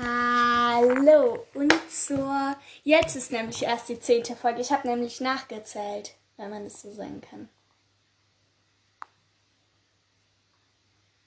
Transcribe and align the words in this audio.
Hallo 0.00 1.44
und 1.54 1.74
zur. 1.90 2.56
Jetzt 2.84 3.16
ist 3.16 3.32
nämlich 3.32 3.64
erst 3.64 3.88
die 3.88 3.98
zehnte 3.98 4.36
Folge. 4.36 4.60
Ich 4.60 4.70
habe 4.70 4.86
nämlich 4.86 5.20
nachgezählt, 5.20 6.14
wenn 6.36 6.50
man 6.50 6.64
es 6.64 6.80
so 6.80 6.92
sagen 6.92 7.20
kann. 7.20 7.48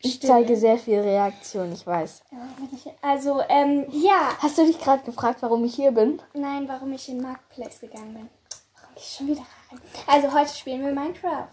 Ich 0.04 0.16
Stille. 0.16 0.34
zeige 0.34 0.56
sehr 0.58 0.78
viel 0.78 1.00
Reaktion, 1.00 1.72
ich 1.74 1.86
weiß. 1.86 2.24
Also, 3.02 3.42
ähm, 3.50 3.86
ja. 3.92 4.36
Hast 4.40 4.58
du 4.58 4.66
dich 4.66 4.80
gerade 4.80 5.04
gefragt, 5.04 5.42
warum 5.42 5.64
ich 5.66 5.76
hier 5.76 5.92
bin? 5.92 6.22
Nein, 6.34 6.68
warum 6.68 6.92
ich 6.94 7.08
in 7.10 7.22
Marketplace 7.22 7.80
gegangen 7.82 8.14
bin. 8.14 8.30
Warum 8.76 8.96
ich 8.96 9.14
schon 9.16 9.28
wieder 9.28 9.42
rein? 9.72 9.80
Also, 10.08 10.34
heute 10.34 10.54
spielen 10.54 10.84
wir 10.86 10.92
Minecraft. 10.92 11.48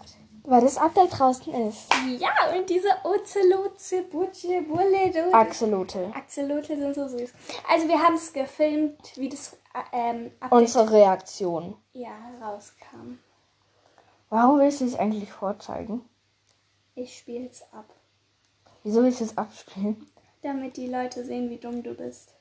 Weil 0.45 0.63
das 0.63 0.79
Update 0.79 1.19
draußen 1.19 1.53
ist. 1.69 1.93
Ja, 2.19 2.31
und 2.57 2.71
diese 2.71 2.89
Ozelote, 3.05 4.03
Butche, 4.11 4.63
Bulle, 4.63 5.11
du. 5.13 5.35
Axolotl. 5.35 6.11
Axolotl 6.15 6.75
sind 6.79 6.95
so 6.95 7.07
süß. 7.07 7.31
Also, 7.69 7.87
wir 7.87 7.99
haben 8.03 8.15
es 8.15 8.33
gefilmt, 8.33 9.15
wie 9.17 9.29
das 9.29 9.53
äh, 9.75 9.81
ähm, 9.93 10.31
Update 10.41 10.59
Unsere 10.59 10.91
Reaktion. 10.93 11.77
ja, 11.93 12.13
rauskam. 12.41 13.19
Warum 14.31 14.59
willst 14.59 14.81
du 14.81 14.87
es 14.87 14.95
eigentlich 14.95 15.31
vorzeigen? 15.31 16.03
Ich 16.95 17.19
spiele 17.19 17.49
es 17.49 17.63
ab. 17.73 17.85
Wieso 18.85 19.03
willst 19.03 19.21
du 19.21 19.25
es 19.25 19.37
abspielen? 19.37 20.11
Damit 20.43 20.77
die 20.77 20.87
Leute 20.87 21.25
sehen, 21.25 21.51
wie 21.51 21.59
dumm 21.59 21.83
du 21.83 21.95
bist. 21.95 22.35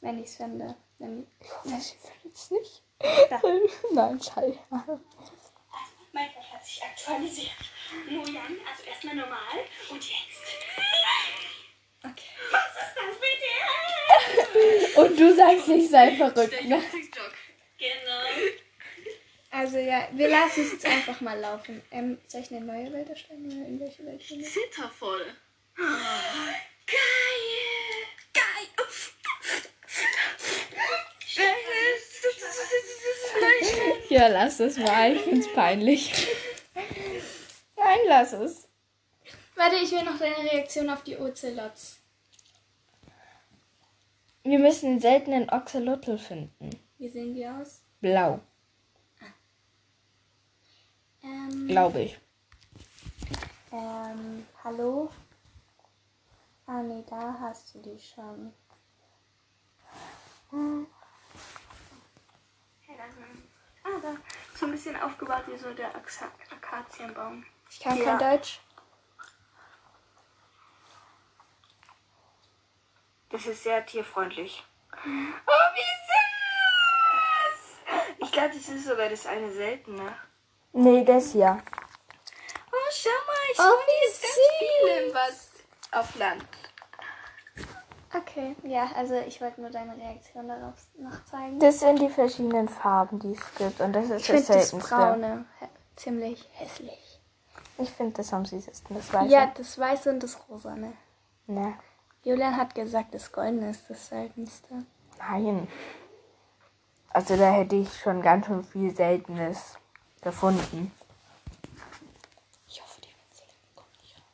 Wenn 0.00 0.18
ich 0.18 0.26
es 0.26 0.36
finde. 0.36 0.76
Wenn, 0.98 1.26
Ich 1.40 1.50
hoffe, 1.50 1.80
sie 1.80 1.96
findet 1.96 2.36
es 2.36 2.50
nicht. 2.50 2.82
Nein, 3.92 4.20
scheiße. 4.20 4.58
Minecraft 6.12 6.52
hat 6.52 6.64
sich 6.64 6.82
aktualisiert. 6.82 7.50
Mojan, 8.10 8.56
also 8.70 8.82
erstmal 8.88 9.16
normal 9.16 9.64
und 9.90 10.02
jetzt. 10.02 10.42
Okay. 12.04 12.30
Was 12.50 12.70
ist 12.82 12.96
das 12.96 13.16
bitte? 13.20 15.00
Und 15.00 15.18
du 15.18 15.34
sagst, 15.34 15.68
ich 15.68 15.88
sei 15.88 16.16
verrückt, 16.16 16.64
ne? 16.68 16.82
Also 19.62 19.78
ja, 19.78 20.08
wir 20.10 20.28
lassen 20.28 20.62
es 20.62 20.72
jetzt 20.72 20.86
einfach 20.86 21.20
mal 21.20 21.38
laufen. 21.38 21.80
Ähm, 21.92 22.18
soll 22.26 22.40
ich 22.40 22.50
eine 22.50 22.66
neue 22.66 22.92
Welt 22.92 23.08
erstellen 23.08 23.46
oder 23.46 23.64
in 23.64 23.78
welche 23.78 24.04
Welt 24.04 24.20
wir? 24.28 24.42
Zittervoll. 24.42 25.24
Geil! 25.76 26.56
Geil! 28.34 28.42
Ja, 34.08 34.26
lass 34.26 34.58
es 34.58 34.78
mal. 34.78 35.14
Ich 35.14 35.22
find's 35.22 35.52
peinlich. 35.52 36.26
Nein, 37.76 37.98
lass 38.08 38.32
es. 38.32 38.68
Warte, 39.54 39.76
ich 39.76 39.92
will 39.92 40.02
noch 40.02 40.18
deine 40.18 40.38
Reaktion 40.38 40.90
auf 40.90 41.04
die 41.04 41.16
Ocelots. 41.16 42.00
Wir 44.42 44.58
müssen 44.58 44.90
einen 44.90 45.00
seltenen 45.00 45.48
Oxalotl 45.50 46.18
finden. 46.18 46.70
Wie 46.98 47.08
sehen 47.08 47.32
die 47.32 47.46
aus? 47.46 47.84
Blau, 48.00 48.40
Ähm, 51.22 51.68
glaube 51.68 52.00
ich. 52.02 52.18
ähm, 53.72 54.46
hallo? 54.64 55.10
Ah, 56.66 56.82
nee, 56.82 57.04
da 57.08 57.36
hast 57.40 57.74
du 57.74 57.82
die 57.82 57.98
schon. 58.00 58.52
Hm. 60.50 60.86
Hey, 62.86 62.96
da 62.96 63.04
sind. 63.12 63.42
Ah, 63.84 63.98
da. 64.00 64.16
So 64.58 64.66
ein 64.66 64.72
bisschen 64.72 64.96
aufgebaut 65.00 65.44
wie 65.48 65.56
so 65.56 65.72
der 65.74 65.94
Axa 65.94 66.26
Akazienbaum. 66.50 67.44
Ich 67.70 67.80
kann 67.80 67.96
Ja. 67.98 68.16
kein 68.16 68.18
Deutsch. 68.18 68.60
Das 73.30 73.46
ist 73.46 73.62
sehr 73.62 73.84
tierfreundlich. 73.86 74.62
Oh, 74.92 75.06
wie 75.74 75.92
süß! 77.48 77.76
Ich 78.18 78.30
glaube, 78.32 78.50
das 78.54 78.68
ist 78.68 78.84
sogar 78.86 79.08
das 79.08 79.24
eine 79.26 79.50
seltene. 79.50 80.14
Nee, 80.72 81.04
das 81.04 81.32
hier. 81.32 81.58
Oh, 82.70 82.90
schau 82.90 83.10
mal, 83.10 83.52
ich 83.52 83.58
Oh, 83.58 83.62
oh, 83.62 83.80
wie 83.86 84.06
jetzt 84.06 84.22
ganz 84.22 84.34
viele 84.58 85.14
was 85.14 85.50
auf 85.92 86.16
Land. 86.16 86.44
Okay, 88.14 88.54
ja, 88.64 88.90
also 88.94 89.14
ich 89.26 89.40
wollte 89.40 89.60
nur 89.60 89.70
deine 89.70 89.96
Reaktion 89.96 90.46
darauf 90.46 90.74
noch 90.98 91.24
zeigen. 91.24 91.58
Das 91.58 91.80
sind 91.80 91.98
die 91.98 92.10
verschiedenen 92.10 92.68
Farben, 92.68 93.18
die 93.18 93.32
es 93.32 93.54
gibt. 93.54 93.80
Und 93.80 93.94
das 93.94 94.10
ist 94.10 94.20
ich 94.20 94.26
das 94.26 94.26
finde 94.26 94.46
das 94.46 94.68
seltenste. 94.68 94.94
Braune 94.94 95.44
ziemlich 95.96 96.48
hässlich. 96.52 97.20
Ich 97.78 97.90
finde 97.90 98.14
das 98.14 98.32
am 98.32 98.44
süßesten, 98.44 98.96
das 98.96 99.12
Weiße. 99.12 99.32
Ja, 99.32 99.52
das 99.56 99.78
Weiße 99.78 100.10
und 100.10 100.22
das 100.22 100.38
Rosane. 100.48 100.92
Ne, 101.46 101.74
Julian 102.22 102.56
hat 102.56 102.74
gesagt, 102.74 103.14
das 103.14 103.32
Goldene 103.32 103.70
ist 103.70 103.88
das 103.88 104.08
seltenste. 104.08 104.84
nein. 105.18 105.68
Also 107.14 107.36
da 107.36 107.50
hätte 107.50 107.76
ich 107.76 107.94
schon 108.00 108.22
ganz 108.22 108.46
schön 108.46 108.64
viel 108.64 108.94
Seltenes 108.94 109.76
gefunden. 110.22 110.92
Ich 112.68 112.80
hoffe, 112.80 113.00
die 113.00 113.08
Winzlinge 113.08 113.52
kommt 113.74 114.00
nicht 114.00 114.16
raus. 114.16 114.24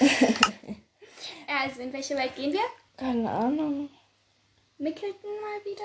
Ja. 1.48 1.54
also, 1.64 1.80
in 1.82 1.92
welche 1.92 2.16
Welt 2.16 2.34
gehen 2.36 2.52
wir? 2.52 2.60
Keine 2.96 3.30
Ahnung. 3.30 3.88
Mickelton 4.78 5.30
mal 5.40 5.64
wieder? 5.70 5.84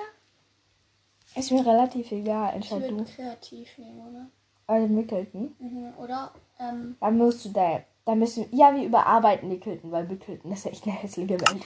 Ist 1.36 1.52
mir 1.52 1.64
relativ 1.64 2.10
egal, 2.10 2.48
Ich 2.50 2.54
entscheid 2.56 2.80
würde 2.90 2.96
du. 2.96 3.04
kreativ 3.04 3.78
nehmen, 3.78 4.00
oder? 4.00 4.26
Also 4.66 4.92
Mickelton. 4.92 5.54
Mhm. 5.58 5.92
Oder, 5.98 6.32
ähm, 6.58 6.96
Dann 7.00 7.18
musst 7.18 7.44
du 7.44 7.50
da. 7.50 7.82
Da 8.04 8.14
müssen. 8.14 8.48
Ja, 8.56 8.74
wir 8.74 8.84
überarbeiten 8.84 9.48
Mickelton, 9.48 9.92
weil 9.92 10.06
Mickelton 10.06 10.50
ist 10.52 10.66
echt 10.66 10.84
eine 10.86 10.96
hässliche 10.96 11.38
Welt. 11.40 11.62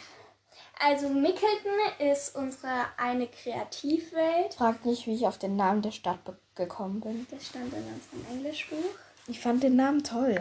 Also 0.82 1.08
Mickelton 1.08 1.72
ist 1.98 2.34
unsere 2.34 2.86
eine 2.96 3.28
Kreativwelt. 3.28 4.54
Frag 4.54 4.84
nicht, 4.84 5.06
wie 5.06 5.14
ich 5.14 5.26
auf 5.26 5.38
den 5.38 5.56
Namen 5.56 5.82
der 5.82 5.92
Stadt 5.92 6.18
gekommen 6.54 7.00
bin. 7.00 7.26
Das 7.30 7.46
stand 7.46 7.72
in 7.72 7.84
unserem 7.84 8.36
Englischbuch. 8.36 8.98
Ich 9.28 9.40
fand 9.40 9.62
den 9.62 9.76
Namen 9.76 10.02
toll. 10.02 10.40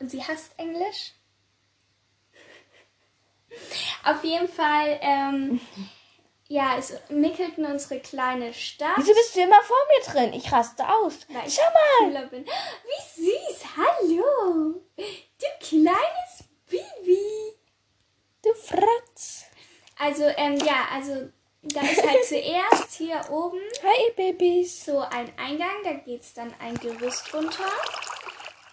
Und 0.00 0.10
sie 0.10 0.22
hasst 0.22 0.52
Englisch. 0.56 1.12
Auf 4.04 4.24
jeden 4.24 4.48
Fall, 4.48 4.98
ähm, 5.02 5.60
ja, 6.48 6.76
ist 6.76 7.10
Mickelton 7.10 7.66
unsere 7.66 8.00
kleine 8.00 8.54
Stadt. 8.54 8.96
Wieso 8.96 9.12
bist 9.12 9.36
du 9.36 9.40
immer 9.40 9.62
vor 9.62 9.76
mir 9.88 10.12
drin? 10.12 10.32
Ich 10.32 10.50
raste 10.50 10.88
aus. 10.88 11.18
Weil 11.28 11.50
Schau 11.50 11.62
mal. 12.10 12.30
Wie 12.30 13.22
süß, 13.22 13.64
hallo. 13.76 14.82
Du 14.96 15.46
kleines 15.60 16.44
Baby. 16.68 17.58
Du 18.42 18.54
Fratz. 18.54 19.44
Also, 19.98 20.24
ähm, 20.36 20.56
ja, 20.64 20.86
also, 20.92 21.28
da 21.62 21.80
ist 21.80 22.06
halt 22.06 22.24
zuerst 22.24 22.94
hier 22.94 23.20
oben 23.30 23.58
Hi, 23.82 24.12
Babys. 24.16 24.84
so 24.84 24.98
ein 25.00 25.30
Eingang, 25.36 25.82
da 25.84 25.92
geht's 25.94 26.34
dann 26.34 26.54
ein 26.60 26.74
Gerüst 26.74 27.32
runter. 27.34 27.64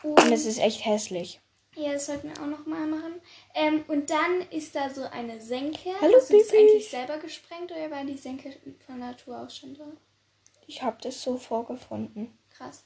Und 0.03 0.19
Und 0.21 0.31
es 0.31 0.45
ist 0.45 0.59
echt 0.59 0.85
hässlich. 0.85 1.39
ja, 1.75 1.93
das 1.93 2.05
sollten 2.05 2.29
wir 2.29 2.41
auch 2.41 2.47
noch 2.47 2.65
mal 2.67 2.85
machen. 2.85 3.19
Ähm, 3.55 3.83
und 3.87 4.09
dann 4.09 4.41
ist 4.51 4.75
da 4.75 4.89
so 4.89 5.03
eine 5.03 5.41
Senke. 5.41 5.89
Hallo, 5.99 6.13
Hast 6.17 6.29
du 6.29 6.37
das 6.37 6.51
eigentlich 6.53 6.89
selber 6.89 7.17
gesprengt 7.17 7.71
oder 7.71 7.89
war 7.89 8.03
die 8.03 8.17
Senke 8.17 8.55
von 8.85 8.99
Natur 8.99 9.39
aus 9.39 9.57
schon 9.57 9.73
da? 9.73 9.85
Ich 10.67 10.81
habe 10.83 10.97
das 11.01 11.21
so 11.21 11.37
vorgefunden. 11.37 12.37
Krass. 12.55 12.83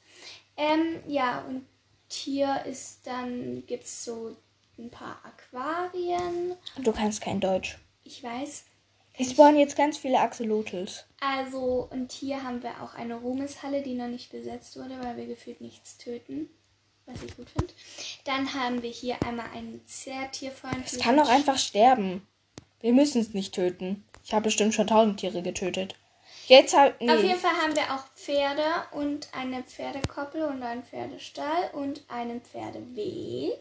Ähm, 0.57 1.01
ja, 1.07 1.41
und 1.47 1.65
hier 2.11 2.63
ist 2.65 3.05
dann, 3.05 3.63
gibt's 3.67 4.03
so 4.05 4.35
ein 4.77 4.89
paar 4.89 5.21
Aquarien. 5.23 6.55
Du 6.77 6.91
kannst 6.91 7.21
kein 7.21 7.39
Deutsch. 7.39 7.77
Ich 8.09 8.23
weiß. 8.23 8.63
Es 9.19 9.31
spawnen 9.31 9.59
jetzt 9.59 9.75
ganz 9.75 9.99
viele 9.99 10.19
Axolotls. 10.19 11.05
Also, 11.19 11.87
und 11.91 12.11
hier 12.11 12.41
haben 12.41 12.63
wir 12.63 12.81
auch 12.81 12.95
eine 12.95 13.13
Ruhmeshalle, 13.13 13.83
die 13.83 13.93
noch 13.93 14.07
nicht 14.07 14.31
besetzt 14.31 14.77
wurde, 14.77 14.99
weil 15.03 15.15
wir 15.15 15.27
gefühlt 15.27 15.61
nichts 15.61 15.97
töten. 15.99 16.49
Was 17.05 17.21
ich 17.21 17.37
gut 17.37 17.51
finde. 17.51 17.71
Dann 18.23 18.51
haben 18.55 18.81
wir 18.81 18.89
hier 18.89 19.21
einmal 19.23 19.45
einen 19.53 19.81
sehr 19.85 20.31
tierfreundlichen. 20.31 20.97
Es 20.97 21.03
kann 21.03 21.19
auch 21.19 21.29
einfach 21.29 21.59
sterben. 21.59 22.25
Wir 22.81 22.93
müssen 22.93 23.21
es 23.21 23.35
nicht 23.35 23.53
töten. 23.53 24.03
Ich 24.25 24.33
habe 24.33 24.45
bestimmt 24.45 24.73
schon 24.73 24.87
tausend 24.87 25.19
Tiere 25.19 25.43
getötet. 25.43 25.93
Jetzt 26.47 26.75
halt. 26.75 26.99
Nee. 26.99 27.11
Auf 27.11 27.23
jeden 27.23 27.39
Fall 27.39 27.57
haben 27.61 27.75
wir 27.75 27.93
auch 27.93 28.07
Pferde 28.15 28.63
und 28.91 29.27
eine 29.33 29.61
Pferdekoppel 29.61 30.45
und 30.45 30.63
einen 30.63 30.83
Pferdestall 30.83 31.69
und 31.73 32.03
einen 32.07 32.41
Pferdeweg. 32.41 33.59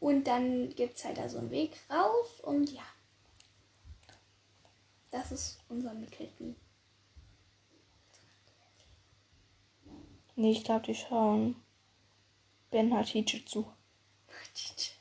Und 0.00 0.26
dann 0.26 0.74
gibt 0.74 0.96
es 0.96 1.04
halt 1.04 1.18
da 1.18 1.28
so 1.28 1.38
einen 1.38 1.52
Weg 1.52 1.76
rauf 1.88 2.40
und 2.42 2.72
ja. 2.72 2.82
Das 5.10 5.32
ist 5.32 5.58
unser 5.68 5.94
Mickelton. 5.94 6.56
Nee, 10.36 10.52
ich 10.52 10.64
glaube, 10.64 10.86
die 10.86 10.94
schauen 10.94 11.56
Ben 12.70 12.92
Hatice 12.94 13.44
zu. 13.46 13.72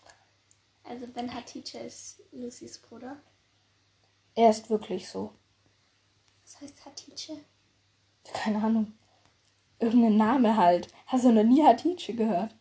Also 0.89 1.05
Ben 1.07 1.33
Hatice 1.33 1.75
ist 1.75 2.23
Lucys 2.31 2.79
Bruder. 2.79 3.17
Er 4.35 4.51
ist 4.51 4.69
wirklich 4.69 5.09
so. 5.09 5.33
Was 6.45 6.61
heißt 6.61 6.85
Hatice? 6.85 7.39
Keine 8.23 8.63
Ahnung. 8.63 8.93
Irgendein 9.79 10.15
Name 10.15 10.55
halt. 10.55 10.87
Hast 11.07 11.25
du 11.25 11.31
noch 11.33 11.43
nie 11.43 11.61
Hatice 11.61 12.15
gehört? 12.15 12.55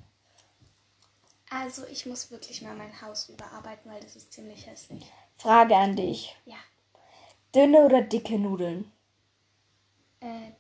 Also 1.50 1.86
ich 1.86 2.04
muss 2.06 2.32
wirklich 2.32 2.62
mal 2.62 2.74
mein 2.74 3.00
Haus 3.00 3.28
überarbeiten, 3.28 3.90
weil 3.90 4.00
das 4.00 4.16
ist 4.16 4.32
ziemlich 4.32 4.66
hässlich. 4.66 5.04
Frage 5.36 5.76
an 5.76 5.94
dich. 5.94 6.36
Ja. 6.46 6.56
Dünne 7.56 7.78
oder 7.86 8.02
dicke 8.02 8.38
Nudeln? 8.38 8.92
Äh, 10.20 10.50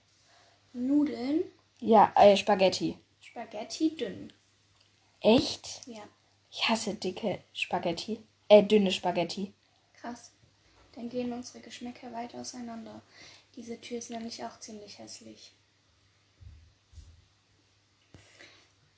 Nudeln, 0.72 1.44
Ja, 1.80 2.10
äh, 2.16 2.34
Spaghetti. 2.38 2.98
Spaghetti 3.20 3.94
dünn. 3.94 4.32
Echt? 5.20 5.82
Ja, 5.86 6.02
Ich 6.50 6.66
hasse 6.66 6.94
dicke 6.94 7.42
Spaghetti. 7.52 8.20
Äh, 8.48 8.62
dünne 8.62 8.90
Spaghetti. 8.90 9.52
krass. 9.92 10.32
Dann 10.94 11.10
gehen 11.10 11.30
unsere 11.34 11.60
Geschmäcker 11.60 12.10
weit 12.14 12.34
auseinander. 12.34 13.02
Diese 13.56 13.78
Tür 13.78 13.98
ist 13.98 14.08
nämlich 14.08 14.42
auch 14.42 14.58
ziemlich 14.60 14.98
hässlich. 14.98 15.52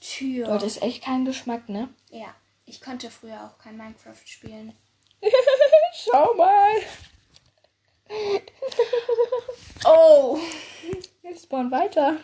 Tür. 0.00 0.46
Dort 0.46 0.62
ist 0.62 0.80
echt 0.82 1.02
kein 1.02 1.24
Geschmack, 1.24 1.68
ne? 1.68 1.92
Ja, 2.10 2.32
ich 2.64 2.80
konnte 2.80 3.10
früher 3.10 3.44
auch 3.44 3.58
kein 3.58 3.76
Minecraft 3.76 4.22
spielen. 4.24 4.72
Schau 5.92 6.34
mal. 6.34 6.76
oh. 9.84 10.38
Wir 11.22 11.36
spawnen 11.36 11.70
weiter. 11.70 12.18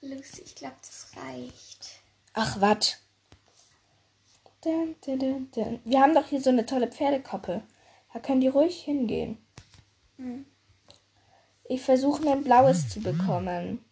Lucy, 0.00 0.42
ich 0.42 0.54
glaube, 0.54 0.76
das 0.80 1.10
reicht. 1.16 2.00
Ach, 2.34 2.60
was? 2.60 2.98
Dun, 4.60 4.96
dun, 5.04 5.18
dun, 5.18 5.50
dun. 5.50 5.80
Wir 5.84 6.00
haben 6.00 6.14
doch 6.14 6.26
hier 6.26 6.40
so 6.40 6.50
eine 6.50 6.66
tolle 6.66 6.90
Pferdekoppel. 6.90 7.62
Da 8.12 8.20
können 8.20 8.40
die 8.40 8.48
ruhig 8.48 8.80
hingehen. 8.82 9.38
Hm. 10.16 10.46
Ich 11.64 11.82
versuche 11.82 12.28
ein 12.30 12.42
blaues 12.42 12.88
zu 12.88 13.00
bekommen. 13.00 13.84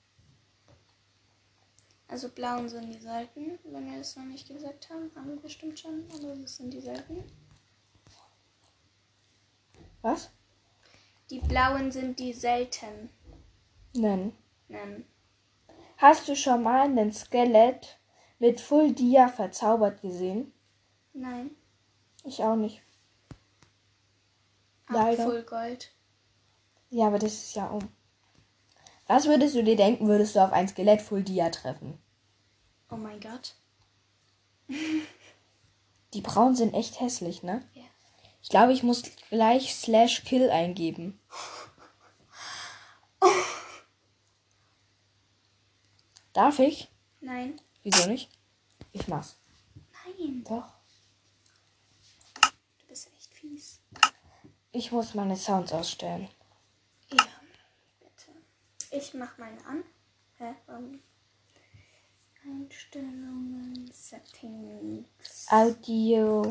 Also 2.09 2.29
blauen 2.29 2.69
sind 2.69 2.93
die 2.93 3.01
Seiten. 3.01 3.59
Wenn 3.65 3.91
wir 3.91 3.99
das 3.99 4.17
noch 4.17 4.25
nicht 4.25 4.49
gesagt 4.49 4.89
haben, 4.91 5.11
haben 5.15 5.29
wir 5.29 5.43
bestimmt 5.43 5.79
schon. 5.79 6.05
Aber 6.15 6.35
das 6.37 6.57
sind 6.57 6.73
die 6.73 6.81
Seiten. 6.81 7.25
Was? 10.03 10.31
Die 11.31 11.41
blauen 11.41 11.91
sind 11.91 12.19
die 12.19 12.33
selten. 12.33 13.11
Nein. 13.95 14.33
Ähm, 14.69 15.05
Hast 15.97 16.29
du 16.29 16.37
schon 16.37 16.63
mal 16.63 16.83
einen 16.83 17.13
Skelett 17.13 17.99
mit 18.39 18.61
Full 18.61 18.93
Dia 18.93 19.29
verzaubert 19.29 20.03
gesehen? 20.03 20.53
nein. 21.13 21.51
Ich 22.25 22.43
auch 22.43 22.57
nicht. 22.57 22.83
Ach, 24.89 24.95
Leider. 24.95 25.25
Full 25.25 25.43
Gold. 25.45 25.93
Ja, 26.91 27.07
aber 27.07 27.19
das 27.19 27.33
ist 27.35 27.55
ja 27.55 27.69
um. 27.69 27.89
Was 29.07 29.27
würdest 29.27 29.55
du 29.55 29.63
dir 29.63 29.77
denken, 29.77 30.09
würdest 30.09 30.35
du 30.35 30.41
auf 30.41 30.53
ein 30.53 30.67
Skelett 30.69 31.01
Full 31.03 31.23
Dia 31.23 31.51
treffen? 31.51 31.99
Oh 32.91 32.97
mein 32.97 33.21
Gott. 33.21 33.55
Die 36.15 36.21
Braunen 36.21 36.57
sind 36.57 36.75
echt 36.75 37.01
hässlich, 37.01 37.43
ne? 37.43 37.63
Ich 38.47 38.51
glaube, 38.51 38.73
ich 38.73 38.85
muss 38.85 39.03
gleich 39.29 39.75
Slash 39.75 40.23
Kill 40.23 40.51
eingeben. 40.51 41.19
Darf 46.33 46.61
ich? 46.61 46.89
Nein. 47.21 47.61
Wieso 47.83 48.09
nicht? 48.09 48.31
Ich 48.93 49.09
mach's. 49.09 49.35
Nein. 50.17 50.45
Doch. 50.45 50.73
Du 52.79 52.87
bist 52.87 53.11
echt 53.17 53.35
fies. 53.35 53.81
Ich 54.71 54.93
muss 54.93 55.15
meine 55.15 55.37
Sounds 55.37 55.73
ausstellen. 55.73 56.29
Ja, 57.11 57.27
bitte. 57.99 58.31
Ich 58.93 59.13
mach 59.13 59.37
meine 59.39 59.59
an. 59.67 59.83
Hä? 60.37 60.55
Warum? 60.67 61.03
Einstellungen, 62.45 63.91
Settings, 63.93 65.49
Audio. 65.51 66.49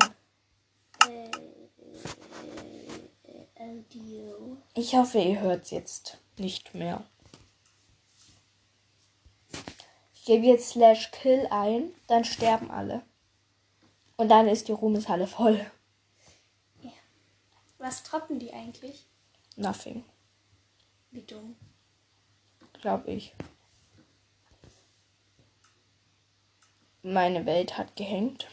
Ich 4.74 4.94
hoffe, 4.94 5.18
ihr 5.18 5.40
hört's 5.40 5.70
jetzt 5.70 6.18
nicht 6.36 6.74
mehr. 6.74 7.04
Ich 10.14 10.24
gebe 10.24 10.44
jetzt 10.46 10.70
Slash 10.70 11.10
Kill 11.12 11.46
ein, 11.50 11.90
dann 12.08 12.24
sterben 12.24 12.70
alle. 12.70 13.02
Und 14.16 14.28
dann 14.28 14.48
ist 14.48 14.68
die 14.68 14.72
Ruhmeshalle 14.72 15.26
voll. 15.26 15.64
Was 17.78 18.02
droppen 18.02 18.38
die 18.38 18.52
eigentlich? 18.52 19.06
Nothing, 19.56 20.04
Wie 21.10 21.22
dumm. 21.22 21.56
glaube 22.80 23.12
ich. 23.12 23.34
Meine 27.02 27.46
Welt 27.46 27.78
hat 27.78 27.96
gehängt. 27.96 28.48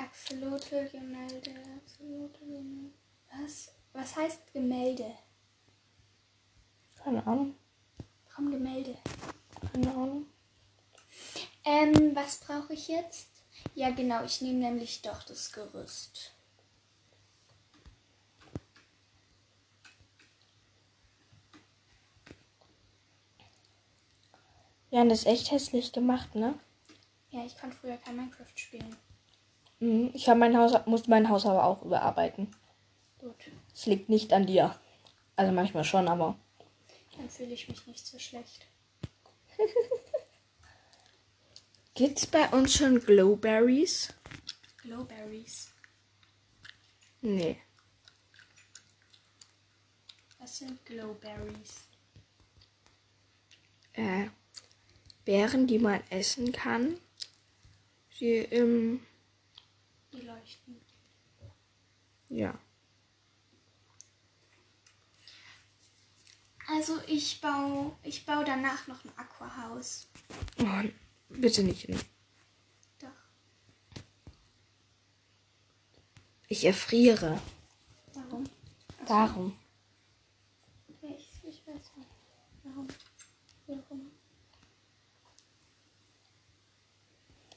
Axolotl, 0.00 0.88
Gemälde, 0.88 1.50
Axolotl, 1.76 2.38
Gemälde. 2.46 2.94
Was? 3.30 3.74
Was 3.92 4.16
heißt 4.16 4.50
Gemälde? 4.52 5.14
Keine 6.96 7.26
Ahnung. 7.26 7.54
Warum 8.30 8.50
Gemälde? 8.50 8.96
Keine 9.72 9.90
Ahnung. 9.90 10.26
Ähm, 11.64 12.16
was 12.16 12.38
brauche 12.38 12.72
ich 12.72 12.88
jetzt? 12.88 13.28
Ja, 13.74 13.90
genau, 13.90 14.24
ich 14.24 14.40
nehme 14.40 14.58
nämlich 14.58 15.02
doch 15.02 15.22
das 15.24 15.52
Gerüst. 15.52 16.32
Ja, 24.90 25.04
das 25.04 25.20
ist 25.20 25.26
echt 25.26 25.50
hässlich 25.50 25.92
gemacht, 25.92 26.34
ne? 26.34 26.58
Ja, 27.28 27.44
ich 27.44 27.56
konnte 27.58 27.76
früher 27.76 27.98
kein 27.98 28.16
Minecraft 28.16 28.56
spielen. 28.56 28.96
Mhm. 29.80 30.10
Ich 30.14 30.28
habe 30.28 30.38
mein 30.38 30.56
Haus, 30.56 30.72
muss 30.86 31.08
mein 31.08 31.28
Haus 31.28 31.46
aber 31.46 31.64
auch 31.64 31.82
überarbeiten. 31.82 32.54
Gut, 33.18 33.34
Es 33.74 33.86
liegt 33.86 34.08
nicht 34.08 34.32
an 34.32 34.46
dir. 34.46 34.78
Also 35.36 35.52
manchmal 35.52 35.84
schon, 35.84 36.06
aber. 36.08 36.38
dann 37.16 37.28
fühle 37.28 37.52
ich 37.54 37.68
mich 37.68 37.86
nicht 37.86 38.06
so 38.06 38.18
schlecht. 38.18 38.66
Gibt's 41.94 42.26
bei 42.26 42.48
uns 42.50 42.74
schon 42.74 43.00
Glowberries? 43.00 44.14
Glowberries. 44.78 45.72
Nee. 47.20 47.58
Was 50.38 50.58
sind 50.58 50.84
Glowberries? 50.86 51.88
Äh, 53.92 54.28
Beeren, 55.24 55.66
die 55.66 55.78
man 55.78 56.02
essen 56.08 56.52
kann. 56.52 56.98
Sie 58.18 58.38
im. 58.38 59.04
Die 60.20 60.26
leuchten. 60.26 60.80
Ja. 62.28 62.58
Also 66.68 67.00
ich 67.06 67.40
baue, 67.40 67.96
ich 68.02 68.24
baue 68.26 68.44
danach 68.44 68.86
noch 68.86 69.04
ein 69.04 69.12
Aquahaus. 69.16 70.08
Oh, 70.58 70.88
bitte 71.28 71.64
nicht. 71.64 71.88
Doch. 73.00 73.08
Ich 76.48 76.64
erfriere. 76.64 77.40
Warum? 78.14 78.44
Darum. 79.06 79.58
Ich, 81.02 81.42
ich 81.44 81.66
weiß 81.66 81.96
nicht. 81.96 82.10
Warum? 82.62 82.88
Warum? 83.66 84.10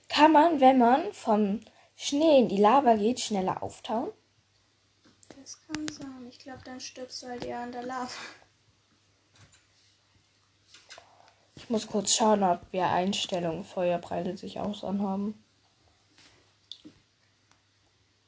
Kann 0.07 0.31
man, 0.31 0.59
wenn 0.59 0.77
man 0.77 1.13
vom 1.13 1.59
Schnee 1.95 2.39
in 2.39 2.49
die 2.49 2.57
Lava 2.57 2.95
geht, 2.95 3.19
schneller 3.19 3.63
auftauen? 3.63 4.11
Das 5.39 5.61
kann 5.61 5.87
sein. 5.89 6.27
Ich 6.29 6.39
glaube, 6.39 6.61
dann 6.65 6.79
stirbst 6.79 7.23
du 7.23 7.27
halt 7.27 7.43
eher 7.45 7.59
an 7.59 7.71
der 7.71 7.83
Lava. 7.83 8.09
Ich 11.55 11.69
muss 11.69 11.87
kurz 11.87 12.13
schauen, 12.13 12.43
ob 12.43 12.61
wir 12.73 12.87
Einstellungen 12.89 13.63
Feuer 13.63 13.97
breitet 13.97 14.37
sich 14.37 14.59
aus 14.59 14.83
anhaben. 14.83 15.41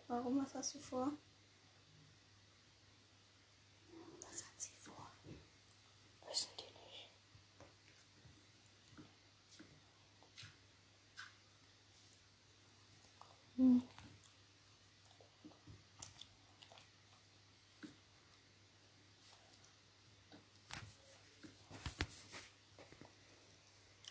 Warum? 0.07 0.41
Was 0.41 0.55
hast 0.55 0.75
du 0.75 0.79
vor? 0.79 1.12
Was 4.22 4.41
hat 4.41 4.53
sie 4.57 4.72
vor? 4.79 5.12
Wissen 6.29 6.50
die 6.60 6.63
nicht. 6.63 7.12
Hm. 13.57 13.81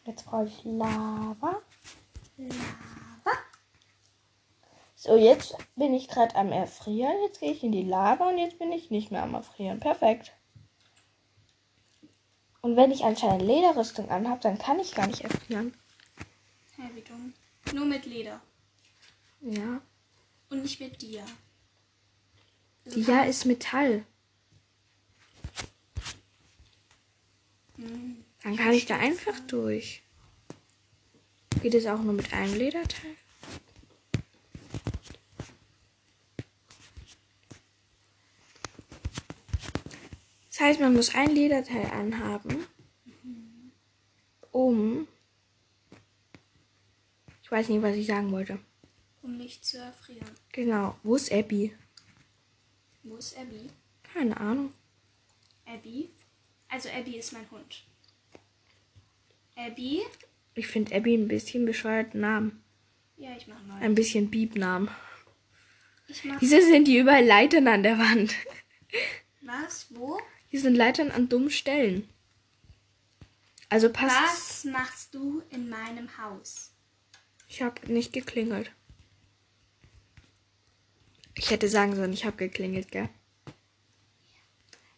Jetzt 0.07 0.27
brauche 0.27 0.47
ich 0.47 0.65
Lava. 0.65 1.63
Lava. 2.37 3.33
So, 4.95 5.17
jetzt 5.17 5.57
bin 5.77 5.93
ich 5.93 6.09
gerade 6.09 6.35
am 6.37 6.51
Erfrieren. 6.51 7.15
Jetzt 7.25 7.41
gehe 7.41 7.53
ich 7.53 7.63
in 7.63 7.73
die 7.73 7.83
Lava 7.83 8.29
und 8.29 8.39
jetzt 8.39 8.59
bin 8.59 8.73
ich 8.73 8.91
nicht 8.91 9.11
mehr 9.11 9.23
am 9.23 9.35
Erfrieren. 9.35 9.81
Perfekt. 9.81 10.33
Und 12.63 12.77
wenn 12.77 12.91
ich 12.91 13.05
anscheinend 13.05 13.43
Lederrüstung 13.43 14.09
anhabe, 14.09 14.41
dann 14.41 14.59
kann 14.59 14.81
ich 14.81 14.95
gar 14.95 15.07
nicht 15.07 15.21
erfrieren. 15.21 15.77
Hä, 16.77 16.83
wie 16.95 17.03
dumm. 17.03 17.35
Nur 17.75 17.85
mit 17.85 18.07
Leder. 18.07 18.41
Ja. 19.45 19.83
Und 20.49 20.63
nicht 20.63 20.81
mit 20.81 21.03
dir. 21.03 21.25
Also 22.87 22.99
Die 22.99 23.07
ja 23.07 23.25
ist 23.25 23.45
Metall. 23.45 24.07
Hm. 27.77 28.25
Dann 28.43 28.57
kann 28.57 28.73
ich 28.73 28.87
da 28.87 28.99
einfach 28.99 29.39
durch. 29.41 30.03
Geht 31.63 31.75
es 31.75 31.87
auch 31.87 32.01
nur 32.01 32.15
mit 32.15 32.33
einem 32.33 32.55
Lederteil? 32.55 33.17
Das 40.51 40.61
heißt, 40.61 40.81
man 40.81 40.95
muss 40.95 41.15
ein 41.15 41.35
Lederteil 41.35 41.87
anhaben, 41.87 42.67
um. 44.53 45.09
Ich 47.43 47.51
weiß 47.51 47.69
nicht, 47.69 47.83
was 47.83 47.97
ich 47.97 48.07
sagen 48.07 48.31
wollte. 48.31 48.59
Um 49.25 49.39
nicht 49.39 49.65
zu 49.65 49.79
erfrieren. 49.79 50.31
Genau. 50.53 50.99
Wo 51.03 51.17
ist 51.17 51.33
Abby? 51.33 51.75
Wo 53.03 53.17
ist 53.17 53.35
Abby? 53.39 53.71
Keine 54.03 54.39
Ahnung. 54.39 54.75
Abby? 55.65 56.11
Also 56.69 56.91
Abby 56.91 57.17
ist 57.17 57.33
mein 57.33 57.51
Hund. 57.51 57.85
Abby? 59.57 60.03
Ich 60.55 60.67
finde 60.67 60.95
Abby 60.95 61.15
ein 61.15 61.27
bisschen 61.27 61.65
bescheuerten 61.65 62.21
Namen. 62.21 62.63
Ja, 63.17 63.35
ich 63.35 63.47
mach 63.47 63.63
neu. 63.63 63.75
Ein 63.77 63.95
bisschen 63.95 64.31
Biebnamen. 64.31 64.91
Ich 66.07 66.23
mach. 66.25 66.39
Wieso 66.43 66.61
sind 66.61 66.87
die 66.87 66.99
überall 66.99 67.25
Leitern 67.25 67.67
an 67.67 67.83
der 67.83 67.99
Wand? 67.99 68.35
Was? 69.41 69.87
Wo? 69.89 70.21
Hier 70.49 70.61
sind 70.61 70.75
Leitern 70.75 71.11
an 71.11 71.31
dummen 71.31 71.49
Stellen. 71.51 72.07
Also 73.71 73.89
passt. 73.89 74.15
Was 74.15 74.65
machst 74.65 75.15
du 75.15 75.43
in 75.49 75.71
meinem 75.71 76.19
Haus? 76.19 76.75
Ich 77.49 77.63
habe 77.63 77.91
nicht 77.91 78.13
geklingelt. 78.13 78.71
Ich 81.37 81.51
hätte 81.51 81.69
sagen 81.69 81.97
sollen, 81.97 82.13
ich 82.13 82.25
habe 82.25 82.37
geklingelt, 82.37 82.91
gell? 82.91 83.09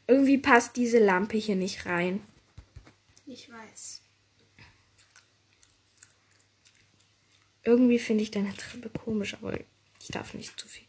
Irgendwie 0.07 0.39
passt 0.39 0.77
diese 0.77 0.99
Lampe 0.99 1.37
hier 1.37 1.57
nicht 1.57 1.87
rein. 1.87 2.23
Ich 3.27 3.51
weiß. 3.51 4.03
Irgendwie 7.65 7.99
finde 7.99 8.23
ich 8.23 8.31
deine 8.31 8.55
Treppe 8.55 8.91
komisch, 8.91 9.35
aber 9.35 9.59
ich 10.01 10.09
darf 10.09 10.35
nicht 10.35 10.59
zu 10.59 10.69
viel 10.69 10.87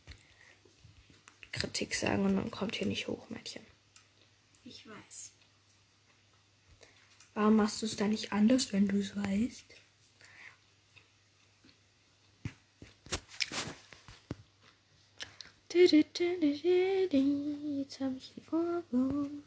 Kritik 1.52 1.96
sagen 1.96 2.24
und 2.26 2.36
dann 2.36 2.52
kommt 2.52 2.76
hier 2.76 2.86
nicht 2.86 3.08
hoch, 3.08 3.30
Mädchen. 3.30 3.66
Ich 4.64 4.88
weiß. 4.88 5.34
Warum 7.34 7.56
machst 7.56 7.82
du 7.82 7.88
es 7.88 7.96
dann 7.96 8.12
nicht 8.12 8.32
anders, 8.32 8.74
wenn 8.74 8.88
du 8.88 9.00
es 9.00 9.16
weißt? 9.16 9.66
Jetzt 15.80 16.20
habe 18.00 18.16
ich 18.18 18.34
einen 18.36 18.48
Ohrwurm. 18.92 19.44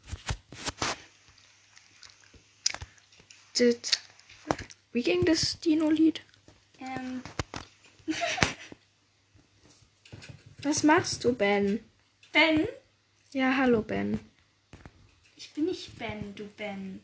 Das- 3.53 3.75
Wie 4.93 5.03
ging 5.03 5.25
das 5.25 5.59
Dino-Lied? 5.59 6.21
Ähm, 6.79 7.21
Was 10.63 10.83
machst 10.83 11.25
du, 11.25 11.33
Ben? 11.33 11.83
Ben? 12.31 12.65
Ja, 13.33 13.57
hallo, 13.57 13.81
Ben. 13.81 14.17
Ich 15.35 15.53
bin 15.53 15.65
nicht 15.65 15.97
Ben, 15.99 16.33
du 16.35 16.45
Ben. 16.47 17.01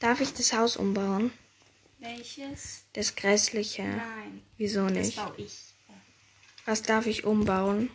Darf 0.00 0.20
ich 0.20 0.32
das 0.32 0.52
Haus 0.52 0.76
umbauen? 0.76 1.30
Welches? 2.00 2.84
Das 2.94 3.14
grässliche. 3.14 3.84
Nein, 3.84 4.42
Wieso 4.56 4.88
das 4.88 5.06
nicht? 5.06 5.16
baue 5.16 5.34
ich. 5.36 5.73
Was 6.64 6.82
darf 6.82 7.06
ich 7.06 7.24
umbauen? 7.24 7.90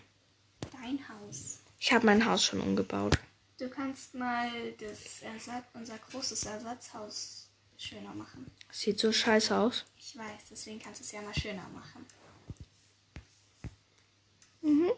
Dein 0.71 0.99
Haus. 1.09 1.59
Ich 1.79 1.91
habe 1.91 2.05
mein 2.05 2.25
Haus 2.25 2.43
schon 2.45 2.61
umgebaut. 2.61 3.17
Du 3.57 3.67
kannst 3.67 4.13
mal 4.13 4.49
das 4.73 5.21
Ersatz, 5.21 5.65
unser 5.73 5.97
großes 5.97 6.43
Ersatzhaus 6.45 7.49
schöner 7.77 8.13
machen. 8.13 8.49
Sieht 8.71 8.99
so 8.99 9.11
scheiße 9.11 9.55
aus. 9.55 9.85
Ich 9.97 10.17
weiß, 10.17 10.43
deswegen 10.51 10.79
kannst 10.79 10.99
du 10.99 11.03
es 11.03 11.11
ja 11.11 11.21
mal 11.21 11.33
schöner 11.33 11.67
machen. 11.69 12.05
Mhm. 14.61 14.91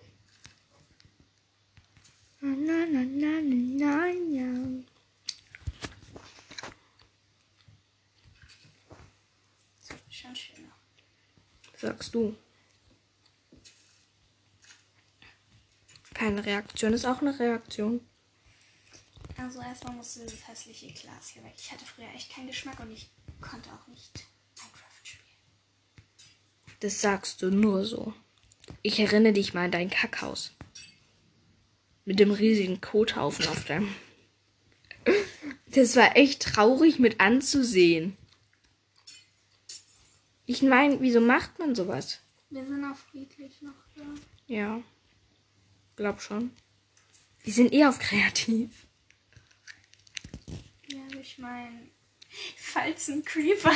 Na, 2.42 2.56
na, 2.56 2.86
na, 2.86 3.04
na, 3.04 3.42
na, 3.42 4.08
ja. 4.08 4.84
So, 9.80 9.94
schon 10.10 10.36
schöner. 10.36 10.72
Sagst 11.78 12.14
du. 12.14 12.36
Keine 16.22 16.46
Reaktion 16.46 16.94
ist 16.94 17.06
auch 17.06 17.22
eine 17.22 17.40
Reaktion. 17.40 18.00
Also 19.38 19.60
erstmal 19.60 19.96
musste 19.96 20.20
dieses 20.20 20.48
hässliche 20.48 20.94
Glas 20.94 21.30
hier 21.30 21.44
weg. 21.44 21.54
Ich 21.58 21.72
hatte 21.72 21.84
früher 21.84 22.06
echt 22.14 22.32
keinen 22.32 22.46
Geschmack 22.46 22.80
und 22.80 22.92
ich 22.92 23.10
konnte 23.42 23.72
auch 23.72 23.88
nicht 23.88 24.28
Minecraft 24.56 25.02
spielen. 25.02 25.26
Das 26.80 27.02
sagst 27.02 27.42
du 27.42 27.50
nur 27.50 27.86
so. 27.86 28.14
Ich 28.84 29.00
erinnere 29.00 29.34
dich 29.34 29.56
mal 29.56 29.66
an 29.66 29.72
dein 29.72 29.90
Kackhaus. 29.90 30.52
Mit 32.06 32.20
dem 32.20 32.30
riesigen 32.30 32.82
Kothaufen 32.82 33.48
auf 33.48 33.66
deinem. 33.66 33.92
Das 35.72 35.96
war 35.96 36.16
echt 36.16 36.44
traurig 36.44 37.00
mit 37.00 37.20
anzusehen. 37.20 38.16
Ich 40.46 40.62
meine, 40.62 41.02
wieso 41.02 41.20
macht 41.20 41.58
man 41.58 41.74
sowas? 41.74 42.20
Wir 42.52 42.64
sind 42.64 42.86
auch 42.86 42.98
friedlich 43.10 43.60
noch 43.64 43.74
da. 43.96 44.04
Ja. 44.46 44.84
Glaub 46.02 46.20
schon. 46.20 46.52
Die 47.46 47.52
sind 47.52 47.72
eh 47.72 47.86
auf 47.86 48.00
kreativ. 48.00 48.88
Ja, 50.88 51.20
ich 51.22 51.38
meine, 51.38 51.92
falls 52.58 53.08
ein 53.08 53.24
Creeper 53.24 53.72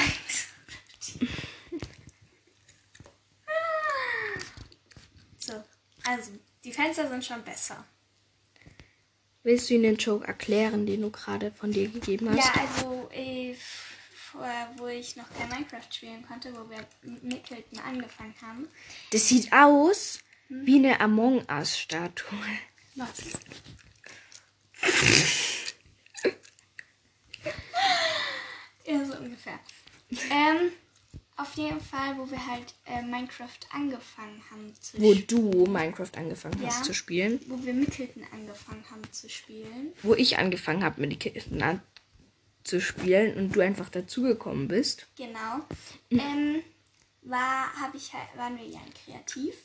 So, 5.37 5.63
also, 6.05 6.31
die 6.63 6.73
Fenster 6.73 7.07
sind 7.09 7.23
schon 7.23 7.43
besser. 7.43 7.85
Willst 9.43 9.69
du 9.69 9.75
ihnen 9.75 9.83
den 9.83 9.97
Joke 9.97 10.25
erklären, 10.25 10.87
den 10.87 11.01
du 11.01 11.11
gerade 11.11 11.51
von 11.51 11.71
dir 11.71 11.89
gegeben 11.89 12.31
hast? 12.31 12.39
Ja, 12.39 12.53
also, 12.59 13.07
äh, 13.13 13.55
vorher, 14.15 14.73
wo 14.77 14.87
ich 14.87 15.15
noch 15.15 15.31
kein 15.37 15.49
Minecraft 15.49 15.93
spielen 15.93 16.25
konnte, 16.25 16.51
wo 16.55 16.67
wir 16.71 16.87
mit 17.03 17.23
Mickleton 17.23 17.77
angefangen 17.81 18.33
haben. 18.41 18.67
Das 19.11 19.27
sieht 19.27 19.53
aus 19.53 20.24
wie 20.49 20.75
eine 20.77 20.99
Among 21.01 21.43
Us-Statue. 21.49 22.37
Was? 22.95 23.13
ja, 28.85 29.05
so 29.05 29.17
ungefähr. 29.17 29.59
ähm, 30.31 30.71
auf 31.37 31.53
jeden 31.55 31.81
Fall, 31.81 32.17
wo 32.17 32.29
wir 32.29 32.45
halt 32.47 32.73
äh, 32.85 33.01
Minecraft 33.01 33.49
angefangen 33.71 34.41
haben 34.49 34.73
zu 34.79 35.01
Wo 35.01 35.13
spielen. 35.13 35.27
du 35.27 35.65
Minecraft 35.71 36.11
angefangen 36.17 36.61
hast 36.65 36.77
Ja. 36.79 36.83
zu 36.83 36.93
spielen. 36.93 37.39
Wo 37.47 37.61
wir 37.63 37.73
Mickleton 37.73 38.23
angefangen 38.31 38.85
haben 38.89 39.11
zu 39.11 39.29
spielen. 39.29 39.91
Wo 40.03 40.13
ich 40.13 40.37
angefangen 40.37 40.83
habe, 40.83 41.01
mit 41.01 41.11
den 41.11 41.19
Kisten 41.19 41.61
an 41.61 41.81
zu 42.63 42.79
spielen 42.79 43.35
und 43.37 43.55
du 43.55 43.59
einfach 43.59 43.89
dazugekommen 43.89 44.67
bist. 44.67 45.07
Genau. 45.17 45.59
Ähm, 46.09 46.63
war, 47.21 47.73
hab 47.81 47.93
ich 47.95 48.13
halt, 48.13 48.29
waren 48.37 48.57
wir 48.57 48.65
ja 48.65 48.79
ein 48.79 48.93
Kreativ. 48.93 49.55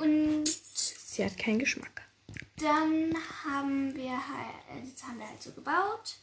Und 0.00 0.44
Sie 0.46 1.24
hat 1.24 1.36
keinen 1.38 1.58
Geschmack. 1.58 2.02
dann 2.56 3.14
haben 3.44 3.94
wir 3.94 4.12
halt, 4.12 4.84
äh, 4.84 4.90
das 4.90 5.02
haben 5.04 5.18
wir 5.18 5.28
halt 5.28 5.42
so 5.42 5.52
gebaut. 5.52 6.16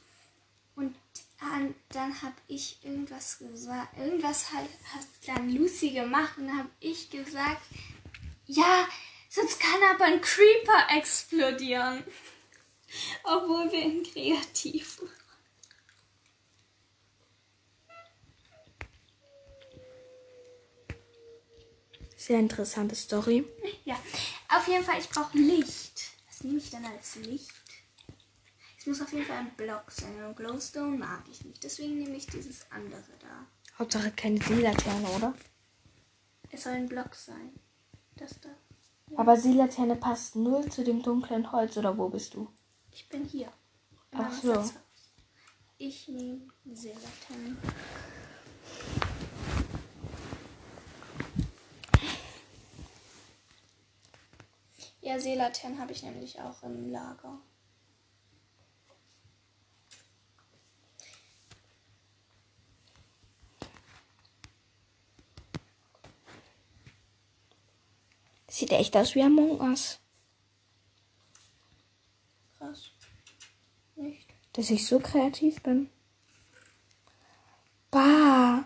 Und 0.75 0.95
an, 1.39 1.75
dann 1.89 2.21
habe 2.21 2.35
ich 2.47 2.83
irgendwas 2.83 3.39
gesagt, 3.39 3.97
irgendwas 3.97 4.51
hat, 4.51 4.65
hat 4.93 5.05
dann 5.25 5.49
Lucy 5.49 5.91
gemacht 5.91 6.37
und 6.37 6.51
habe 6.57 6.69
ich 6.79 7.09
gesagt, 7.09 7.61
ja, 8.45 8.87
sonst 9.29 9.59
kann 9.59 9.81
aber 9.93 10.05
ein 10.05 10.21
Creeper 10.21 10.87
explodieren. 10.97 12.03
Obwohl 13.23 13.71
wir 13.71 13.83
in 13.83 14.03
Kreativ 14.03 15.01
waren. 15.01 15.18
Sehr 22.19 22.37
interessante 22.37 22.95
Story. 22.95 23.45
Ja, 23.85 23.95
auf 24.49 24.67
jeden 24.67 24.83
Fall, 24.83 24.99
ich 24.99 25.07
brauche 25.07 25.37
Licht. 25.37 26.11
Was 26.27 26.43
nehme 26.43 26.57
ich 26.57 26.69
denn 26.69 26.83
als 26.83 27.15
Licht? 27.15 27.49
Es 28.77 28.85
muss 28.85 29.01
auf 29.01 29.13
jeden 29.13 29.25
Fall 29.25 29.37
ein 29.37 29.55
Block 29.55 29.89
sein. 29.89 30.25
Und 30.25 30.35
Glowstone 30.35 30.97
mag 30.97 31.23
ich 31.31 31.45
nicht. 31.45 31.63
Deswegen 31.63 31.97
nehme 31.97 32.17
ich 32.17 32.27
dieses 32.27 32.69
andere 32.71 33.05
da. 33.21 33.47
Hauptsache 33.79 34.11
keine 34.11 34.37
Seelaterne, 34.43 35.07
oder? 35.11 35.33
Es 36.51 36.63
soll 36.63 36.73
ein 36.73 36.89
Block 36.89 37.15
sein. 37.15 37.57
Das 38.17 38.37
da. 38.41 38.49
Aber 39.15 39.37
Seelaterne 39.37 39.95
passt 39.95 40.35
null 40.35 40.69
zu 40.69 40.83
dem 40.83 41.01
dunklen 41.01 41.53
Holz, 41.53 41.77
oder 41.77 41.97
wo 41.97 42.09
bist 42.09 42.33
du? 42.33 42.51
Ich 42.91 43.07
bin 43.07 43.23
hier. 43.23 43.49
Ach 44.11 44.33
so. 44.33 44.69
Ich 45.77 46.09
nehme 46.09 46.49
Seelaternen. 46.65 47.57
Ja, 55.09 55.19
Seelaternen 55.19 55.79
habe 55.79 55.91
ich 55.91 56.03
nämlich 56.03 56.39
auch 56.39 56.61
im 56.61 56.91
Lager. 56.91 57.41
Sieht 68.47 68.71
echt 68.71 68.95
aus 68.95 69.15
wie 69.15 69.23
Among 69.23 69.59
Us. 69.59 69.99
Krass. 72.59 72.91
Nicht? 73.95 74.27
Dass 74.53 74.69
ich 74.69 74.85
so 74.85 74.99
kreativ 74.99 75.63
bin. 75.63 75.89
Bah. 77.89 78.63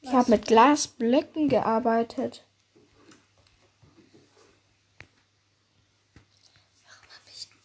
Ich 0.00 0.10
habe 0.10 0.32
mit 0.32 0.46
Glasblöcken 0.46 1.48
gearbeitet. 1.48 2.44
Warum 6.84 7.10
habe 7.10 7.30
ich 7.30 7.48
nur 7.50 7.60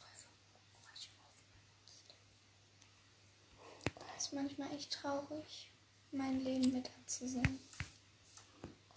Das 4.16 4.26
ist 4.26 4.33
manchmal 4.44 4.72
echt 4.76 4.92
traurig, 4.92 5.72
mein 6.12 6.42
Leben 6.42 6.74
mit 6.74 6.90
anzusehen. 7.00 7.60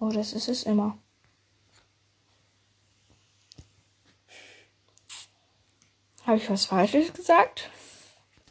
Oh, 0.01 0.09
das 0.09 0.33
ist 0.33 0.49
es 0.49 0.65
immer. 0.65 0.99
Habe 6.25 6.39
ich 6.39 6.51
was 6.51 6.67
Falsches 6.67 7.13
gesagt? 7.13 7.71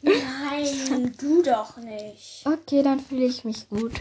Nein, 0.00 1.14
du 1.18 1.42
doch 1.42 1.76
nicht. 1.76 2.46
Okay, 2.46 2.82
dann 2.82 3.00
fühle 3.00 3.26
ich 3.26 3.44
mich 3.44 3.68
gut. 3.68 4.00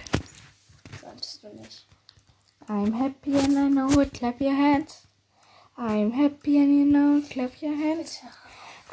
Solltest 1.02 1.44
du 1.44 1.50
nicht. 1.50 1.86
I'm 2.70 2.98
happy 2.98 3.38
and 3.38 3.58
I 3.58 3.70
know 3.70 4.00
it. 4.00 4.14
Clap 4.14 4.40
your 4.40 4.56
hands. 4.56 5.06
I'm 5.78 6.14
happy 6.14 6.58
and 6.58 6.80
you 6.80 6.86
know 6.86 7.18
it. 7.18 7.30
Clap 7.30 7.62
your 7.62 7.76
hands. 7.76 8.20
Bitte. 8.22 8.45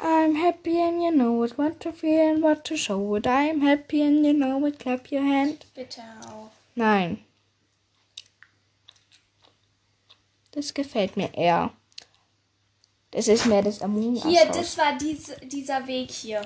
I'm 0.03 0.35
happy 0.35 0.81
and 0.81 1.01
you 1.01 1.11
know 1.11 1.43
it. 1.43 1.57
What 1.57 1.79
to 1.79 1.93
feel 1.93 2.33
and 2.33 2.43
what 2.43 2.65
to 2.65 2.75
show 2.75 3.15
it. 3.15 3.25
I'm 3.25 3.61
happy 3.61 4.01
and 4.01 4.25
you 4.25 4.33
know 4.33 4.65
it. 4.65 4.77
Clap 4.77 5.09
your 5.09 5.23
hand. 5.23 5.65
Bitte 5.73 6.01
auf. 6.27 6.51
Nein. 6.75 7.23
Das 10.51 10.73
gefällt 10.73 11.15
mir 11.15 11.33
eher. 11.33 11.71
Das 13.11 13.29
ist 13.29 13.45
mehr 13.45 13.61
das 13.61 13.79
Us 13.81 14.23
Hier, 14.23 14.45
das 14.47 14.77
war 14.77 14.97
diese, 14.97 15.37
dieser 15.37 15.87
Weg 15.87 16.11
hier. 16.11 16.41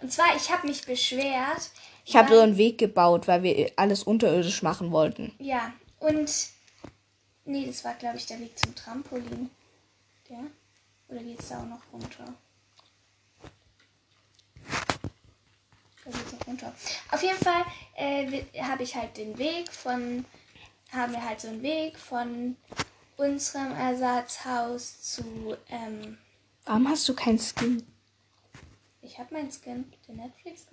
Und 0.00 0.12
zwar, 0.12 0.34
ich 0.34 0.50
habe 0.50 0.66
mich 0.66 0.84
beschwert. 0.84 1.70
Ich 2.04 2.16
habe 2.16 2.34
so 2.34 2.40
einen 2.40 2.56
Weg 2.56 2.78
gebaut, 2.78 3.28
weil 3.28 3.42
wir 3.42 3.72
alles 3.76 4.02
unterirdisch 4.02 4.62
machen 4.62 4.90
wollten. 4.90 5.32
Ja, 5.38 5.72
und. 6.00 6.30
Nee, 7.44 7.66
das 7.66 7.84
war, 7.84 7.94
glaube 7.94 8.16
ich, 8.16 8.26
der 8.26 8.40
Weg 8.40 8.58
zum 8.58 8.74
Trampolin. 8.74 9.50
Der? 10.28 10.44
Oder 11.08 11.22
geht's 11.22 11.48
da 11.48 11.60
auch 11.60 11.66
noch 11.66 11.82
runter? 11.92 12.34
Noch 16.06 16.46
runter. 16.46 16.72
Auf 17.10 17.22
jeden 17.22 17.38
Fall 17.38 17.64
äh, 17.94 18.42
habe 18.62 18.82
ich 18.82 18.94
halt 18.94 19.16
den 19.16 19.36
Weg 19.38 19.72
von. 19.72 20.24
Haben 20.92 21.12
wir 21.12 21.24
halt 21.24 21.40
so 21.40 21.48
einen 21.48 21.62
Weg 21.62 21.98
von 21.98 22.56
unserem 23.16 23.72
Ersatzhaus 23.72 25.02
zu. 25.02 25.56
Ähm, 25.68 26.16
Warum 26.64 26.88
hast 26.88 27.08
du 27.08 27.14
keinen 27.14 27.38
Skin? 27.38 27.84
ich 29.02 29.18
habe 29.18 29.34
meinen 29.34 29.50
Skin, 29.50 29.90
der 30.06 30.14
Netflix. 30.14 30.66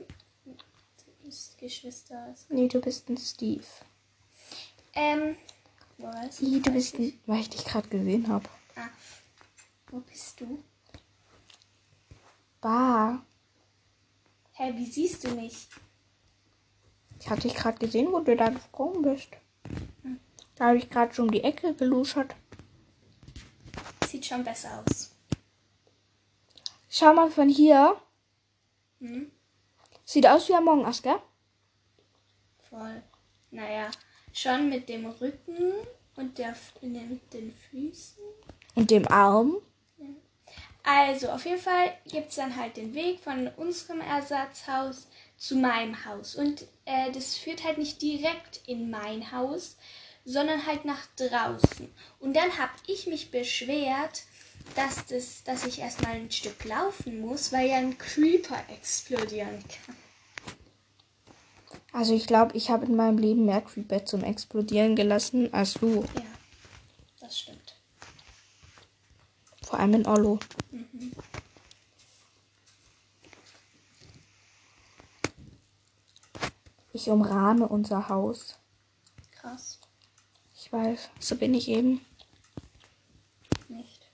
Geschwister. 1.57 2.35
Nee, 2.49 2.67
du 2.67 2.81
bist 2.81 3.09
ein 3.09 3.17
Steve. 3.17 3.63
Ähm. 4.93 5.37
Wo 5.97 6.07
war's? 6.07 6.41
Nee, 6.41 6.59
du 6.59 6.71
bist 6.71 6.95
ein, 6.99 7.17
weil 7.25 7.39
ich 7.39 7.49
dich 7.49 7.63
gerade 7.63 7.87
gesehen 7.87 8.27
habe. 8.27 8.49
Ah. 8.75 8.89
Wo 9.87 9.99
bist 9.99 10.41
du? 10.41 10.61
Bah. 12.59 13.23
Hä, 14.55 14.71
wie 14.75 14.85
siehst 14.85 15.23
du 15.23 15.29
mich? 15.31 15.67
Ich 17.19 17.29
habe 17.29 17.41
dich 17.41 17.55
gerade 17.55 17.79
gesehen, 17.79 18.11
wo 18.11 18.19
du 18.19 18.35
da 18.35 18.49
gesprungen 18.49 19.01
bist. 19.01 19.29
Da 20.55 20.67
habe 20.67 20.77
ich 20.77 20.89
gerade 20.89 21.13
schon 21.13 21.25
um 21.25 21.31
die 21.31 21.43
Ecke 21.43 21.73
geluschert. 21.73 22.35
Sieht 24.07 24.25
schon 24.25 24.43
besser 24.43 24.83
aus. 24.85 25.15
Schau 26.87 27.13
mal 27.15 27.31
von 27.31 27.49
hier. 27.49 27.97
Hm? 28.99 29.31
Sieht 30.05 30.27
aus 30.27 30.47
wie 30.49 30.53
Among 30.53 30.85
Us, 30.85 31.01
gell? 31.01 31.19
Voll. 32.69 33.01
Naja, 33.49 33.89
schon 34.31 34.69
mit 34.69 34.87
dem 34.87 35.07
Rücken 35.07 35.73
und 36.15 36.37
der, 36.37 36.55
den, 36.81 37.19
den 37.31 37.51
Füßen. 37.51 38.23
Und 38.75 38.91
dem 38.91 39.07
Arm. 39.07 39.57
Also, 40.83 41.29
auf 41.29 41.45
jeden 41.45 41.61
Fall 41.61 41.93
gibt 42.07 42.29
es 42.29 42.35
dann 42.35 42.57
halt 42.57 42.75
den 42.75 42.93
Weg 42.93 43.21
von 43.21 43.47
unserem 43.55 44.01
Ersatzhaus 44.01 45.07
zu 45.37 45.55
meinem 45.55 46.05
Haus. 46.05 46.35
Und 46.35 46.63
äh, 46.85 47.11
das 47.11 47.37
führt 47.37 47.63
halt 47.63 47.77
nicht 47.77 48.01
direkt 48.01 48.61
in 48.67 48.89
mein 48.89 49.31
Haus, 49.31 49.77
sondern 50.25 50.65
halt 50.65 50.85
nach 50.85 51.05
draußen. 51.15 51.89
Und 52.19 52.35
dann 52.35 52.57
habe 52.57 52.71
ich 52.87 53.07
mich 53.07 53.31
beschwert, 53.31 54.23
dass, 54.75 55.05
das, 55.05 55.43
dass 55.43 55.65
ich 55.65 55.79
erstmal 55.79 56.13
ein 56.13 56.31
Stück 56.31 56.63
laufen 56.65 57.21
muss, 57.21 57.51
weil 57.51 57.69
ja 57.69 57.77
ein 57.77 57.97
Creeper 57.97 58.61
explodieren 58.69 59.63
kann. 59.85 59.95
Also 61.91 62.15
ich 62.15 62.25
glaube, 62.25 62.57
ich 62.57 62.69
habe 62.69 62.85
in 62.85 62.95
meinem 62.95 63.19
Leben 63.19 63.45
mehr 63.45 63.61
Creeper 63.61 64.03
zum 64.05 64.23
Explodieren 64.23 64.95
gelassen 64.95 65.53
als 65.53 65.75
du. 65.75 66.03
Ja, 66.15 66.23
das 67.19 67.39
stimmt. 67.39 67.62
Vor 69.73 69.79
allem 69.79 69.95
in 69.95 70.05
Ollo. 70.05 70.37
Ich 76.91 77.09
umrahme 77.09 77.67
unser 77.67 78.07
Haus. 78.07 78.59
Krass. 79.31 79.79
Ich 80.53 80.71
weiß, 80.71 81.09
so 81.19 81.35
bin 81.37 81.55
ich 81.55 81.69
eben. 81.69 82.05
Nicht. 83.67 84.11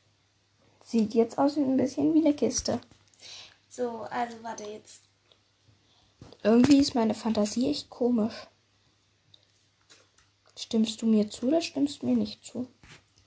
Sieht 0.82 1.14
jetzt 1.14 1.38
aus 1.38 1.58
wie 1.58 1.64
ein 1.64 1.76
bisschen 1.76 2.14
wie 2.14 2.26
eine 2.26 2.34
Kiste. 2.34 2.80
So, 3.68 4.04
also 4.04 4.42
warte 4.42 4.64
jetzt. 4.64 5.02
Irgendwie 6.42 6.78
ist 6.78 6.96
meine 6.96 7.16
Fantasie 7.16 7.70
echt 7.70 7.90
komisch. 7.90 8.48
Stimmst 10.58 11.02
du 11.02 11.06
mir 11.06 11.30
zu 11.30 11.50
oder 11.50 11.60
stimmst 11.60 12.02
du 12.02 12.06
mir 12.06 12.16
nicht 12.16 12.46
zu? 12.46 12.70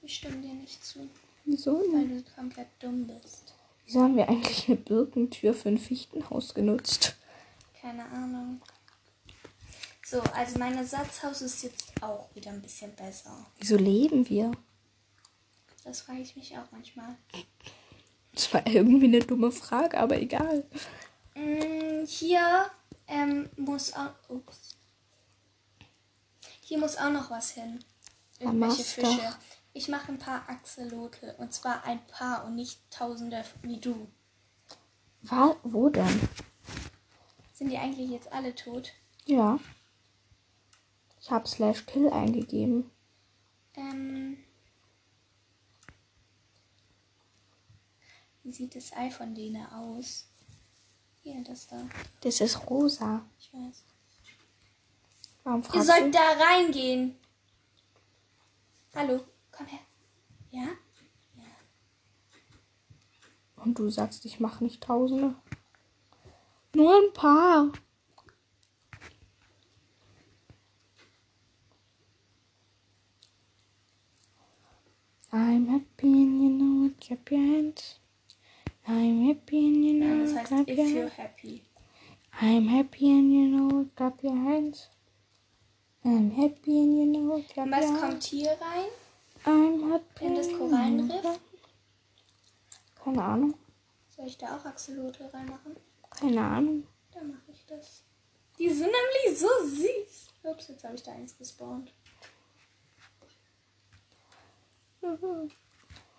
Ich 0.00 0.16
stimme 0.16 0.40
dir 0.40 0.54
nicht 0.54 0.82
zu, 0.82 1.10
Wieso? 1.44 1.82
weil 1.92 2.08
du 2.08 2.22
komplett 2.34 2.68
dumm 2.80 3.06
bist. 3.06 3.54
Wieso 3.84 4.02
haben 4.02 4.16
wir 4.16 4.28
eigentlich 4.28 4.68
eine 4.68 4.76
Birkentür 4.76 5.54
für 5.54 5.68
ein 5.68 5.78
Fichtenhaus 5.78 6.54
genutzt? 6.54 7.16
Keine 7.80 8.04
Ahnung. 8.06 8.60
So, 10.06 10.20
also 10.34 10.58
mein 10.58 10.76
Ersatzhaus 10.76 11.42
ist 11.42 11.62
jetzt 11.62 11.92
auch 12.00 12.28
wieder 12.34 12.50
ein 12.50 12.62
bisschen 12.62 12.94
besser. 12.94 13.46
Wieso 13.58 13.76
leben 13.76 14.28
wir? 14.28 14.52
Das 15.84 16.02
frage 16.02 16.20
ich 16.20 16.36
mich 16.36 16.56
auch 16.56 16.70
manchmal. 16.70 17.16
Das 18.32 18.52
war 18.54 18.66
irgendwie 18.66 19.06
eine 19.06 19.20
dumme 19.20 19.50
Frage, 19.50 19.98
aber 19.98 20.20
egal. 20.20 20.64
Mm, 21.34 22.04
hier 22.06 22.70
ähm, 23.08 23.48
muss 23.56 23.92
auch. 23.94 24.12
Ups. 24.28 24.76
Hier 26.60 26.78
muss 26.78 26.96
auch 26.96 27.10
noch 27.10 27.30
was 27.30 27.50
hin. 27.50 27.82
Irgendwelche 28.38 28.84
Fische. 28.84 29.36
Ich 29.74 29.88
mache 29.88 30.12
ein 30.12 30.18
paar 30.18 30.48
Axolotl. 30.48 31.34
Und 31.38 31.52
zwar 31.52 31.84
ein 31.84 32.04
paar 32.06 32.44
und 32.44 32.56
nicht 32.56 32.80
tausende 32.90 33.44
wie 33.62 33.80
du. 33.80 34.08
Wa- 35.22 35.56
wo 35.62 35.88
denn? 35.88 36.28
Sind 37.54 37.70
die 37.70 37.78
eigentlich 37.78 38.10
jetzt 38.10 38.30
alle 38.32 38.54
tot? 38.54 38.92
Ja. 39.24 39.58
Ich 41.20 41.30
habe 41.30 41.48
slash 41.48 41.86
kill 41.86 42.10
eingegeben. 42.10 42.90
Ähm. 43.74 44.38
Wie 48.42 48.52
sieht 48.52 48.74
das 48.74 48.92
Ei 48.92 49.10
von 49.10 49.34
denen 49.34 49.64
aus? 49.66 50.26
Hier, 51.22 51.42
das 51.44 51.68
da. 51.68 51.80
Das 52.22 52.40
ist 52.40 52.68
rosa. 52.68 53.24
Ich 53.38 53.52
weiß. 53.54 53.84
Warum 55.44 55.60
Ihr 55.60 55.64
fragst 55.64 55.86
sollt 55.86 56.06
du? 56.06 56.10
da 56.10 56.32
reingehen. 56.44 57.16
Hallo, 58.94 59.24
komm 59.52 59.66
her. 59.66 59.80
Ja? 60.50 60.68
Und 63.56 63.78
du 63.78 63.88
sagst, 63.90 64.24
ich 64.24 64.40
mache 64.40 64.64
nicht 64.64 64.82
Tausende. 64.82 65.34
Nur 66.74 66.92
ein 66.96 67.12
paar. 67.12 67.70
I'm 75.32 75.66
happy 75.68 76.12
and 76.22 76.42
you 76.42 76.50
know 76.50 76.86
it, 76.86 77.00
clap 77.00 77.30
your 77.30 77.40
hands. 77.40 77.98
I'm 78.86 79.26
happy 79.26 79.66
and 79.66 79.84
you 79.84 79.94
Ja, 79.94 80.14
know 80.14 80.40
it, 80.40 80.44
clap 80.46 80.68
your 80.68 80.86
hands. 80.86 81.12
happy. 81.16 81.62
I'm 82.40 82.66
happy 82.68 83.10
and 83.10 83.32
you 83.32 83.46
know 83.48 83.80
it, 83.82 83.96
clap 83.96 84.22
your 84.22 84.36
hands. 84.36 84.88
I'm 86.04 86.30
happy 86.32 86.78
and 86.82 86.98
you 86.98 87.06
know 87.06 87.36
it, 87.38 87.48
clap 87.48 87.66
Und 87.66 87.72
was 87.72 87.84
your 87.84 87.98
kommt 87.98 88.12
hands. 88.12 88.26
hier 88.26 88.50
rein? 88.60 88.90
I'm 89.44 89.90
happy. 89.92 90.24
In 90.26 90.34
das 90.34 90.48
Korallenriff? 90.48 91.40
Keine 93.02 93.22
Ahnung. 93.24 93.54
Soll 94.08 94.26
ich 94.26 94.38
da 94.38 94.56
auch 94.56 94.64
Axolotl 94.64 95.24
reinmachen? 95.24 95.76
Keine 96.10 96.40
Ahnung. 96.40 96.86
Dann 97.12 97.28
mache 97.32 97.50
ich 97.52 97.64
das. 97.66 98.04
Die 98.58 98.68
sind 98.70 98.90
nämlich 98.92 99.38
so 99.40 99.48
süß. 99.64 100.28
Ups, 100.44 100.68
jetzt 100.68 100.84
habe 100.84 100.94
ich 100.94 101.02
da 101.02 101.12
eins 101.12 101.36
gespawnt. 101.36 101.92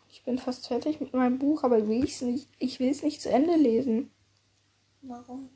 Ich 0.10 0.24
bin 0.24 0.38
fast 0.38 0.68
fertig 0.68 1.00
mit 1.00 1.14
meinem 1.14 1.40
Buch, 1.40 1.64
aber 1.64 1.88
will 1.88 2.04
ich's 2.04 2.22
nicht, 2.22 2.50
ich 2.60 2.80
will 2.80 2.90
es 2.90 3.02
nicht 3.02 3.22
zu 3.22 3.30
Ende 3.30 3.56
lesen, 3.56 4.12
Warum? 5.02 5.50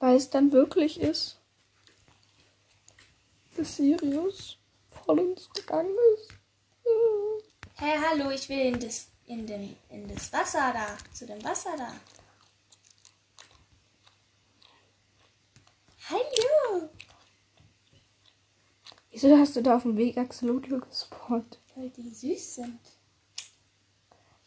weil 0.00 0.16
es 0.16 0.30
dann 0.30 0.50
wirklich 0.50 1.00
ist, 1.00 1.40
dass 3.56 3.76
Sirius 3.76 4.58
voll 4.90 5.20
uns 5.20 5.48
gegangen 5.50 5.94
ist. 6.16 6.30
Hey, 7.84 7.98
hallo, 7.98 8.30
ich 8.30 8.48
will 8.48 8.60
in 8.60 8.78
das, 8.78 9.10
in, 9.26 9.44
den, 9.44 9.76
in 9.90 10.06
das 10.06 10.32
Wasser 10.32 10.72
da. 10.72 10.96
Zu 11.12 11.26
dem 11.26 11.42
Wasser 11.42 11.76
da. 11.76 11.92
Hallo. 16.08 16.88
Wieso 19.10 19.36
hast 19.36 19.56
du 19.56 19.62
da 19.62 19.74
auf 19.74 19.82
dem 19.82 19.96
Weg 19.96 20.16
Axolotl 20.16 20.78
gespawnt? 20.78 21.58
Weil 21.74 21.90
die 21.90 22.08
süß 22.08 22.54
sind. 22.54 22.78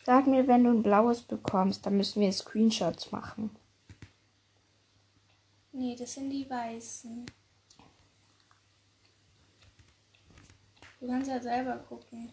Sag 0.05 0.27
mir, 0.27 0.47
wenn 0.47 0.63
du 0.63 0.69
ein 0.69 0.81
blaues 0.81 1.21
bekommst, 1.21 1.85
dann 1.85 1.97
müssen 1.97 2.21
wir 2.21 2.31
Screenshots 2.31 3.11
machen. 3.11 3.53
Nee, 5.73 5.97
das 5.97 6.13
sind 6.13 6.29
die 6.29 6.49
weißen. 6.49 7.25
Du 11.01 11.07
kannst 11.07 11.29
ja 11.29 11.41
selber 11.41 11.75
gucken. 11.79 12.31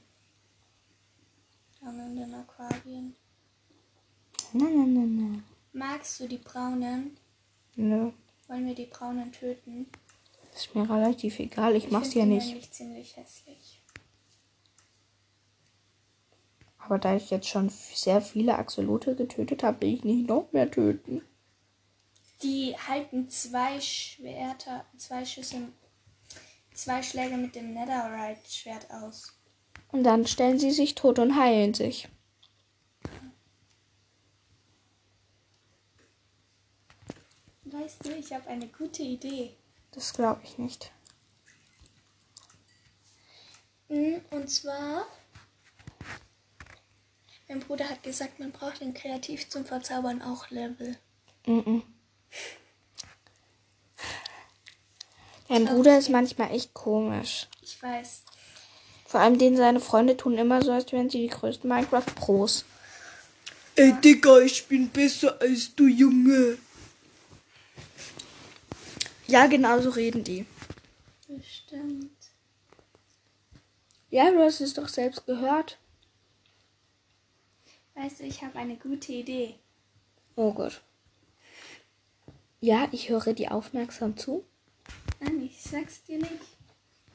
Dann 1.83 1.99
in 1.99 2.17
den 2.17 2.35
Aquarien. 2.35 3.17
Na, 4.53 4.65
na, 4.65 4.85
na, 4.87 5.05
na. 5.07 5.43
Magst 5.73 6.21
du 6.21 6.29
die 6.29 6.39
braunen? 6.39 7.17
Nö, 7.77 8.13
Wollen 8.49 8.67
wir 8.67 8.75
die 8.75 8.87
braunen 8.87 9.33
töten? 9.33 9.87
ist 10.55 10.75
mir 10.75 10.89
relativ 10.89 11.39
egal, 11.39 11.75
ich 11.77 11.91
mach's 11.91 12.13
find 12.13 12.17
ja 12.17 12.27
nicht. 12.27 12.47
nämlich 12.49 12.71
ziemlich 12.71 13.17
hässlich. 13.17 13.83
Aber 16.79 16.99
da 16.99 17.17
ich 17.17 17.31
jetzt 17.31 17.49
schon 17.49 17.71
sehr 17.71 18.21
viele 18.21 18.57
Axolotl 18.59 19.15
getötet 19.15 19.63
habe, 19.63 19.81
will 19.81 19.95
ich 19.95 20.05
nicht 20.05 20.29
noch 20.29 20.53
mehr 20.53 20.71
töten. 20.71 21.23
Die 22.43 22.77
halten 22.77 23.31
zwei 23.31 23.81
Schwerter, 23.81 24.85
zwei 24.99 25.25
Schüsse, 25.25 25.69
zwei 26.75 27.03
Schläge 27.03 27.37
mit 27.39 27.55
dem 27.55 27.73
Netherite-Schwert 27.73 28.91
aus. 28.91 29.33
Und 29.93 30.05
dann 30.05 30.27
stellen 30.27 30.59
sie 30.59 30.71
sich 30.71 30.95
tot 30.95 31.19
und 31.19 31.37
heilen 31.37 31.75
sich. 31.75 32.09
Weißt 37.65 38.05
du, 38.05 38.11
ich 38.17 38.33
habe 38.33 38.49
eine 38.49 38.69
gute 38.69 39.03
Idee. 39.03 39.55
Das 39.93 40.13
glaube 40.15 40.41
ich 40.45 40.57
nicht. 40.59 40.91
Mm, 43.89 44.17
Und 44.31 44.49
zwar, 44.51 45.07
mein 47.49 47.61
Bruder 47.61 47.89
hat 47.89 48.03
gesagt, 48.03 48.41
man 48.41 48.53
braucht 48.53 48.81
in 48.81 48.95
Kreativ 48.95 49.49
zum 49.51 49.65
Verzaubern 49.67 50.23
auch 50.23 50.49
Level. 50.51 50.97
Mhm. 51.47 51.83
Dein 55.49 55.67
Bruder 55.67 55.99
ist 55.99 56.09
manchmal 56.09 56.51
echt 56.53 56.73
komisch. 56.73 57.49
Ich 57.61 57.83
weiß. 57.83 58.25
Vor 59.13 59.21
allem 59.21 59.37
den 59.37 59.59
seine 59.59 59.79
Freunde 59.79 60.17
tun 60.17 60.39
immer 60.39 60.63
so, 60.63 60.73
als 60.73 60.91
wären 60.91 61.11
sie 61.11 61.19
die 61.19 61.27
größten 61.27 61.69
Minecraft-Pros. 61.69 62.65
Ey, 63.77 63.93
Digga, 64.03 64.39
ich 64.39 64.67
bin 64.69 64.89
besser 64.89 65.39
als 65.39 65.75
du, 65.75 65.87
Junge. 65.87 66.57
Ja, 69.27 69.49
genau 69.49 69.79
so 69.83 69.91
reden 69.91 70.25
die. 70.25 70.47
Bestimmt. 71.29 72.17
Ja, 74.09 74.31
du 74.31 74.43
hast 74.43 74.63
es 74.63 74.73
doch 74.73 74.89
selbst 74.89 75.27
gehört. 75.27 75.77
Weißt 77.95 78.21
du, 78.21 78.25
ich 78.25 78.41
habe 78.41 78.59
eine 78.59 78.77
gute 78.77 79.13
Idee. 79.13 79.57
Oh 80.37 80.55
Gott. 80.55 80.81
Ja, 82.61 82.89
ich 82.93 83.11
höre 83.11 83.35
dir 83.35 83.53
aufmerksam 83.53 84.17
zu. 84.17 84.43
Nein, 85.21 85.43
ich 85.45 85.61
sag's 85.61 86.03
dir 86.03 86.17
nicht. 86.17 86.57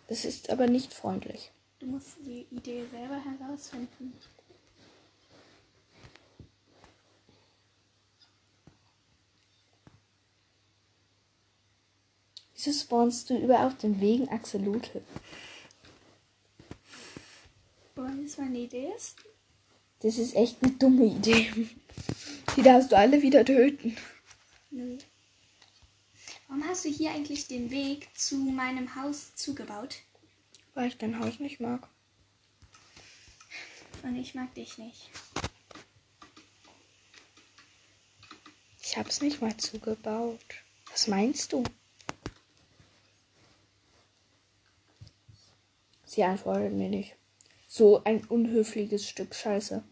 Das 0.08 0.26
ist 0.26 0.52
aber 0.52 0.68
nicht 0.68 0.94
freundlich. 0.94 1.52
Du 1.80 1.86
musst 1.86 2.18
die 2.26 2.48
Idee 2.50 2.86
selber 2.92 3.24
herausfinden. 3.24 4.14
Wieso 12.56 12.72
spawnst 12.72 13.30
du 13.30 13.38
überall 13.38 13.68
auf 13.68 13.78
den 13.78 14.02
Wegen 14.02 14.28
Axolotl? 14.30 15.04
Wir 17.96 18.26
es 18.26 18.38
meine 18.38 18.58
Idee 18.58 18.92
ist? 18.96 19.18
Das 20.00 20.18
ist 20.18 20.36
echt 20.36 20.62
eine 20.62 20.74
dumme 20.74 21.06
Idee. 21.06 21.70
Die 22.56 22.62
darfst 22.62 22.92
du 22.92 22.98
alle 22.98 23.22
wieder 23.22 23.46
töten. 23.46 23.96
Nö. 24.72 24.98
Warum 26.48 26.68
hast 26.68 26.86
du 26.86 26.90
hier 26.90 27.12
eigentlich 27.12 27.48
den 27.48 27.70
Weg 27.70 28.10
zu 28.16 28.38
meinem 28.38 28.96
Haus 28.96 29.36
zugebaut? 29.36 29.98
Weil 30.78 30.90
ich 30.90 30.98
dein 31.00 31.18
Haus 31.18 31.40
nicht 31.40 31.60
mag. 31.60 31.90
Und 34.04 34.16
ich 34.16 34.36
mag 34.36 34.54
dich 34.54 34.78
nicht. 34.78 35.10
Ich 38.84 38.96
hab's 38.96 39.22
nicht 39.22 39.42
mal 39.42 39.58
zugebaut. 39.58 40.40
Was 40.92 41.08
meinst 41.08 41.52
du? 41.52 41.64
Sie 46.06 46.24
antwortet 46.24 46.74
mir 46.74 46.90
nicht. 46.90 47.16
So 47.68 48.04
ein 48.04 48.24
unhöfliches 48.26 49.10
Stück 49.10 49.34
Scheiße. 49.34 49.84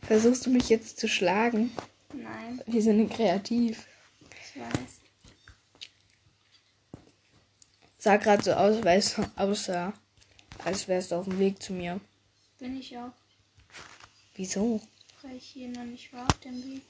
Versuchst 0.00 0.46
du 0.46 0.50
mich 0.50 0.70
jetzt 0.70 0.98
zu 0.98 1.06
schlagen? 1.06 1.70
Nein, 2.14 2.62
Wir 2.64 2.80
sind 2.80 3.10
kreativ. 3.10 3.86
Weiß. 4.60 5.00
Sah 7.98 8.16
gerade 8.16 8.42
so 8.42 8.52
aus, 8.52 8.82
weil 8.84 8.98
es 8.98 9.16
aussah, 9.36 9.92
als 10.64 10.88
wärst 10.88 11.10
du 11.10 11.16
auf 11.16 11.24
dem 11.26 11.38
Weg 11.38 11.62
zu 11.62 11.72
mir. 11.72 12.00
Bin 12.58 12.78
ich 12.78 12.96
auch. 12.96 13.12
Wieso? 14.36 14.80
Weil 15.22 15.36
ich 15.36 15.46
hier 15.46 15.68
noch 15.68 15.84
nicht 15.84 16.12
war 16.12 16.26
auf 16.26 16.38
dem 16.40 16.62
Weg. 16.64 16.82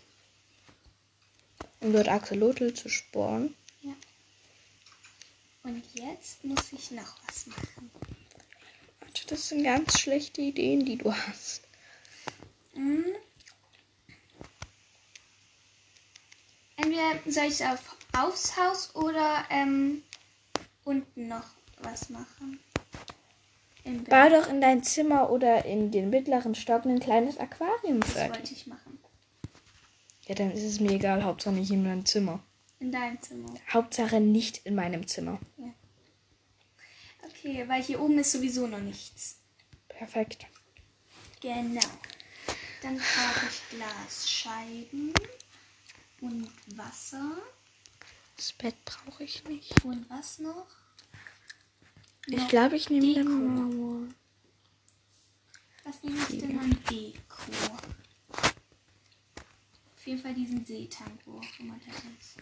Um 1.80 1.92
dort 1.92 2.08
Axolotl 2.08 2.74
zu 2.74 2.88
sporen. 2.88 3.54
Ja. 3.82 3.94
Und 5.62 5.82
jetzt 5.94 6.44
muss 6.44 6.72
ich 6.72 6.90
noch 6.90 7.16
was 7.26 7.46
machen. 7.46 7.90
Warte, 9.00 9.26
das 9.26 9.48
sind 9.48 9.64
ganz 9.64 9.98
schlechte 9.98 10.42
Ideen, 10.42 10.84
die 10.84 10.98
du 10.98 11.12
hast. 11.12 11.62
Hm. 16.90 16.98
Entweder 16.98 17.32
soll 17.32 17.44
ich 17.44 17.64
auf, 17.64 17.96
aufs 18.12 18.56
Haus 18.56 18.94
oder 18.94 19.44
ähm, 19.50 20.02
unten 20.84 21.28
noch 21.28 21.44
was 21.82 22.10
machen. 22.10 22.60
Im 23.84 24.04
Bau 24.04 24.28
doch 24.28 24.48
in 24.48 24.60
dein 24.60 24.82
Zimmer 24.82 25.30
oder 25.30 25.64
in 25.64 25.90
den 25.90 26.10
mittleren 26.10 26.54
Stock 26.54 26.84
ein 26.84 27.00
kleines 27.00 27.38
Aquarium 27.38 28.00
Das 28.00 28.12
fertig. 28.12 28.36
wollte 28.36 28.52
ich 28.52 28.66
machen. 28.66 28.98
Ja, 30.26 30.34
dann 30.34 30.50
ist 30.50 30.62
es 30.62 30.80
mir 30.80 30.92
egal. 30.92 31.24
Hauptsache 31.24 31.54
nicht 31.54 31.70
in 31.70 31.82
meinem 31.82 32.04
Zimmer. 32.04 32.40
In 32.78 32.92
deinem 32.92 33.20
Zimmer. 33.22 33.54
Hauptsache 33.72 34.20
nicht 34.20 34.58
in 34.66 34.74
meinem 34.74 35.06
Zimmer. 35.06 35.38
Okay, 37.22 37.64
weil 37.68 37.82
hier 37.82 38.00
oben 38.00 38.18
ist 38.18 38.32
sowieso 38.32 38.66
noch 38.66 38.80
nichts. 38.80 39.40
Perfekt. 39.88 40.46
Genau. 41.40 41.80
Dann 42.82 42.96
brauche 42.96 43.46
ich 43.46 43.76
Glasscheiben 43.76 45.14
und 46.20 46.48
Wasser. 46.76 47.36
Das 48.36 48.52
Bett 48.52 48.74
brauche 48.84 49.24
ich 49.24 49.44
nicht. 49.44 49.84
Und 49.84 50.08
was 50.08 50.38
noch? 50.38 50.66
Ich 52.26 52.48
glaube, 52.48 52.76
ich 52.76 52.90
nehme 52.90 53.24
Marmor. 53.24 54.06
Was 55.84 56.02
nehme 56.02 56.16
ich 56.28 56.38
denn 56.38 56.58
an 56.58 56.78
Deko? 56.90 57.52
Auf 59.96 60.06
jeden 60.06 60.20
Fall 60.22 60.34
diesen 60.34 60.64
Seetank, 60.64 61.20
wo 61.26 61.38
auch 61.38 61.58
immer 61.58 61.74
der 61.86 61.94
ist. 62.18 62.36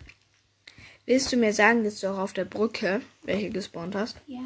Willst 1.06 1.32
du 1.32 1.36
mir 1.36 1.52
sagen, 1.52 1.84
dass 1.84 2.00
du 2.00 2.08
auch 2.12 2.18
auf 2.18 2.32
der 2.32 2.44
Brücke 2.44 3.00
welche 3.22 3.50
gespawnt 3.50 3.94
hast? 3.94 4.16
Ja, 4.26 4.44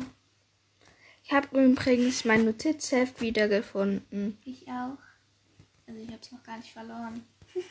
Ich 1.25 1.33
habe 1.33 1.49
übrigens 1.61 2.25
mein 2.25 2.45
Notizheft 2.45 3.21
wiedergefunden. 3.21 4.39
ich 4.45 4.67
auch. 4.69 4.97
Also 5.87 6.01
ich 6.01 6.09
habe 6.09 6.21
es 6.23 6.33
noch 6.33 6.43
gar 6.45 6.57
nicht 6.59 6.73
verloren. 6.73 7.25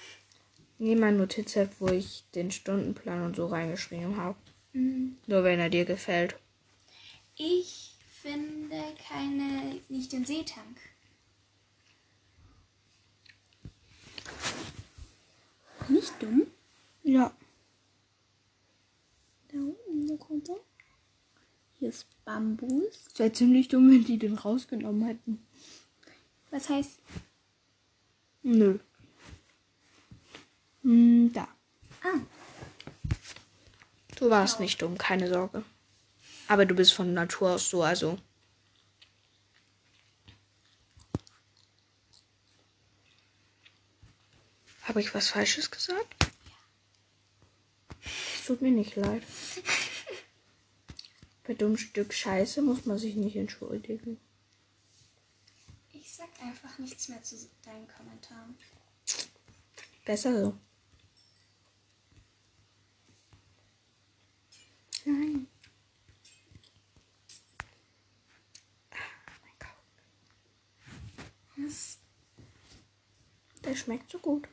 Nee, 0.82 0.96
mein 0.96 1.18
Notizheft, 1.18 1.80
wo 1.80 1.90
ich 1.90 2.24
den 2.34 2.50
Stundenplan 2.50 3.24
und 3.24 3.36
so 3.36 3.46
reingeschrieben 3.46 4.18
habe. 4.18 4.40
Mhm. 4.74 5.16
Nur 5.28 5.44
wenn 5.44 5.60
er 5.60 5.70
dir 5.70 5.86
gefällt. 5.86 6.36
Ich 7.36 7.92
finde 8.20 8.82
keine, 9.08 9.80
nicht 9.90 10.12
den 10.12 10.26
Seetank. 10.26 10.78
Nicht 15.88 16.14
dumm? 16.20 16.48
Ja. 17.04 17.32
Da 19.50 19.60
unten, 19.60 20.10
wo 20.10 20.18
kommt 20.18 20.50
er? 20.50 20.60
Hier 21.78 21.90
ist 21.90 22.08
Bambus. 22.26 23.06
Es 23.14 23.20
wäre 23.20 23.32
ziemlich 23.32 23.68
dumm, 23.68 23.92
wenn 23.92 24.04
die 24.04 24.18
den 24.18 24.34
rausgenommen 24.34 25.06
hätten. 25.06 25.46
Was 26.50 26.70
heißt, 26.70 27.00
Nö. 28.42 28.80
Hm, 30.84 31.32
da. 31.34 31.48
ah, 32.04 32.20
Du 34.16 34.30
warst 34.30 34.60
nicht 34.60 34.82
dumm, 34.82 34.98
keine 34.98 35.28
Sorge. 35.30 35.64
Aber 36.48 36.66
du 36.66 36.76
bist 36.76 36.94
von 36.94 37.14
Natur 37.14 37.52
aus 37.54 37.70
so, 37.70 37.82
also. 37.84 38.20
Habe 44.84 45.00
ich 45.02 45.14
was 45.14 45.30
Falsches 45.30 45.72
gesagt? 45.72 46.16
Es 48.36 48.46
tut 48.46 48.62
mir 48.62 48.72
nicht 48.72 48.96
leid. 48.96 49.24
Bei 51.48 51.54
dummen 51.54 51.78
Stück 51.78 52.14
Scheiße 52.14 52.62
muss 52.62 52.86
man 52.86 52.98
sich 52.98 53.16
nicht 53.16 53.36
entschuldigen. 53.36 54.20
ich 55.94 56.12
sag 56.14 56.30
einfach 56.42 56.78
nichts 56.80 57.08
mehr 57.10 57.22
zu 57.24 57.36
deinen 57.64 57.88
Kommentaren. 57.88 58.56
Besser 60.06 60.40
so. 60.44 60.58
Nein. 65.06 65.48
Ah, 68.92 68.96
mein 69.42 69.54
Gott. 69.60 69.70
Der 73.64 73.76
schmeckt 73.76 74.12
so 74.12 74.20
gut. 74.20 74.48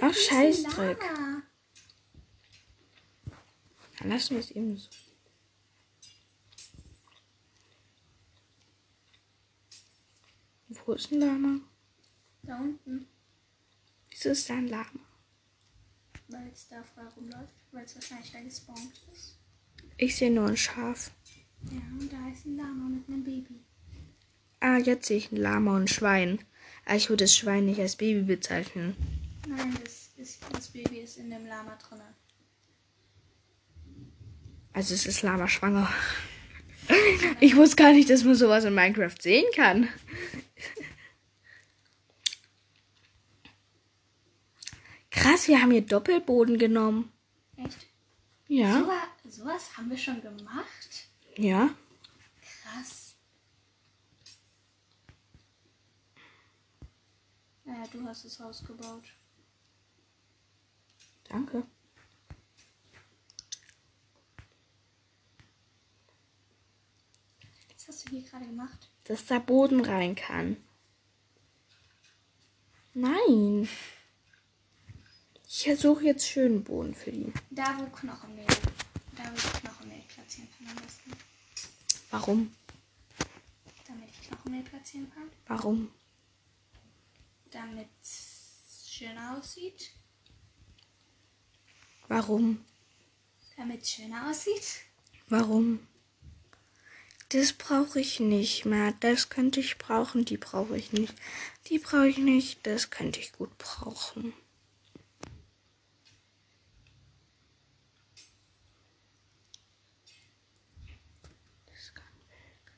Ach, 0.00 0.14
Scheißdreck. 0.14 1.00
Dann 3.98 4.08
lassen 4.08 4.30
wir 4.34 4.40
es 4.40 4.50
eben 4.50 4.76
so. 4.76 4.90
Wo 10.94 10.96
ist 10.96 11.10
ein 11.10 11.18
Lama? 11.18 11.60
Da 12.44 12.56
unten, 12.56 13.08
Wieso 14.10 14.28
ist 14.28 14.48
da 14.48 14.54
ein 14.54 14.68
Lama? 14.68 15.00
weil 16.28 16.48
es 16.52 16.68
da 16.68 16.84
frei 16.84 17.02
rumläuft, 17.16 17.52
weil 17.72 17.84
es 17.84 17.96
wahrscheinlich 17.96 18.30
da 18.30 18.38
gespawnt 18.40 18.92
ist. 19.12 19.36
Ich 19.96 20.14
sehe 20.14 20.30
nur 20.30 20.46
ein 20.46 20.56
Schaf. 20.56 21.10
Ja, 21.68 21.80
und 21.98 22.12
da 22.12 22.28
ist 22.32 22.46
ein 22.46 22.56
Lama 22.56 22.88
mit 22.90 23.08
einem 23.08 23.24
Baby. 23.24 23.64
Ah, 24.60 24.78
jetzt 24.78 25.08
sehe 25.08 25.16
ich 25.16 25.32
ein 25.32 25.38
Lama 25.38 25.74
und 25.74 25.82
ein 25.82 25.88
Schwein. 25.88 26.38
Ah, 26.84 26.94
ich 26.94 27.08
würde 27.08 27.24
das 27.24 27.34
Schwein 27.34 27.66
nicht 27.66 27.80
als 27.80 27.96
Baby 27.96 28.22
bezeichnen. 28.22 28.94
Nein, 29.48 29.76
das, 29.82 30.10
ist, 30.16 30.42
das 30.52 30.68
Baby 30.68 30.98
ist 30.98 31.16
in 31.16 31.28
dem 31.28 31.44
Lama 31.48 31.76
drin. 31.76 31.98
Also 34.72 34.94
es 34.94 35.06
ist 35.06 35.22
Lama 35.22 35.48
schwanger. 35.48 35.92
Ich 37.40 37.56
wusste 37.56 37.76
gar 37.76 37.92
nicht, 37.92 38.10
dass 38.10 38.22
man 38.24 38.34
sowas 38.36 38.64
in 38.64 38.74
Minecraft 38.74 39.16
sehen 39.20 39.46
kann. 39.56 39.88
Krass, 45.24 45.48
wir 45.48 45.62
haben 45.62 45.70
hier 45.70 45.80
Doppelboden 45.80 46.58
genommen. 46.58 47.10
Echt? 47.56 47.86
Ja. 48.46 49.08
So, 49.22 49.30
sowas 49.30 49.74
haben 49.74 49.88
wir 49.88 49.96
schon 49.96 50.20
gemacht? 50.20 51.08
Ja. 51.38 51.70
Krass. 52.42 53.14
Naja, 57.64 57.84
du 57.90 58.04
hast 58.04 58.26
das 58.26 58.38
Haus 58.38 58.62
gebaut. 58.66 59.04
Danke. 61.30 61.62
Was 67.72 67.88
hast 67.88 68.04
du 68.04 68.10
hier 68.10 68.28
gerade 68.28 68.44
gemacht? 68.44 68.90
Dass 69.04 69.24
da 69.24 69.38
Boden 69.38 69.80
rein 69.80 70.16
kann. 70.16 70.58
Nein. 72.92 73.66
Ich 75.56 75.78
suche 75.78 76.04
jetzt 76.06 76.26
schönen 76.26 76.64
Boden 76.64 76.94
für 76.94 77.12
die. 77.12 77.32
Da, 77.50 77.78
wo 77.78 77.86
Knochenmehl. 77.86 78.44
Da, 79.16 79.30
wo 79.30 79.36
ich 79.36 79.52
Knochenmehl 79.60 80.02
platzieren 80.08 80.48
kann 80.58 80.66
am 80.68 80.82
besten. 80.82 81.12
Warum? 82.10 82.54
Damit 83.86 84.08
ich 84.10 84.28
Knochenmehl 84.28 84.64
platzieren 84.64 85.10
kann. 85.14 85.30
Warum? 85.46 85.92
Damit 87.52 87.88
es 88.02 88.84
schöner 88.90 89.38
aussieht. 89.38 89.92
Warum? 92.08 92.64
Damit 93.56 93.82
es 93.82 93.90
schöner 93.92 94.28
aussieht. 94.28 94.82
Warum? 95.28 95.86
Das 97.28 97.52
brauche 97.52 98.00
ich 98.00 98.18
nicht 98.18 98.64
mehr. 98.64 98.92
Das 99.00 99.28
könnte 99.28 99.60
ich 99.60 99.78
brauchen. 99.78 100.24
Die 100.24 100.36
brauche 100.36 100.76
ich 100.76 100.92
nicht. 100.92 101.14
Die 101.68 101.78
brauche 101.78 102.08
ich 102.08 102.18
nicht. 102.18 102.66
Das 102.66 102.90
könnte 102.90 103.20
ich 103.20 103.32
gut 103.32 103.56
brauchen. 103.56 104.34
Das 111.66 111.94
kann 111.94 112.06
weg. 112.28 112.72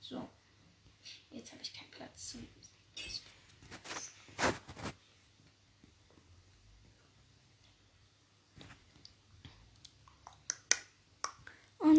So. 0.00 0.30
Jetzt 1.30 1.52
habe 1.52 1.62
ich 1.62 1.74
keinen 1.74 1.90
Platz 1.90 2.30
zum. 2.30 2.46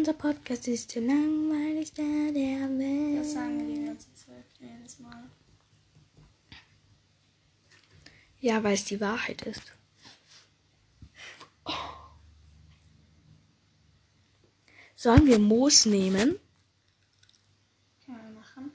Unser 0.06 0.18
Podcast 0.18 0.68
ist 0.68 0.94
der 0.94 1.00
langweiligste 1.00 2.02
der 2.02 2.68
Welt. 2.78 3.20
Das 3.20 3.32
sagen 3.32 3.58
wir 3.58 3.74
die 3.74 3.86
ganze 3.86 4.12
Zeit. 4.12 4.44
Jedes 4.60 4.98
Mal. 4.98 5.30
Ja, 8.38 8.62
weil 8.62 8.74
es 8.74 8.84
die 8.84 9.00
Wahrheit 9.00 9.40
ist. 9.46 9.62
Sollen 14.94 15.24
wir 15.24 15.38
Moos 15.38 15.86
nehmen? 15.86 16.38
Können 18.04 18.24
wir 18.24 18.40
machen. 18.40 18.72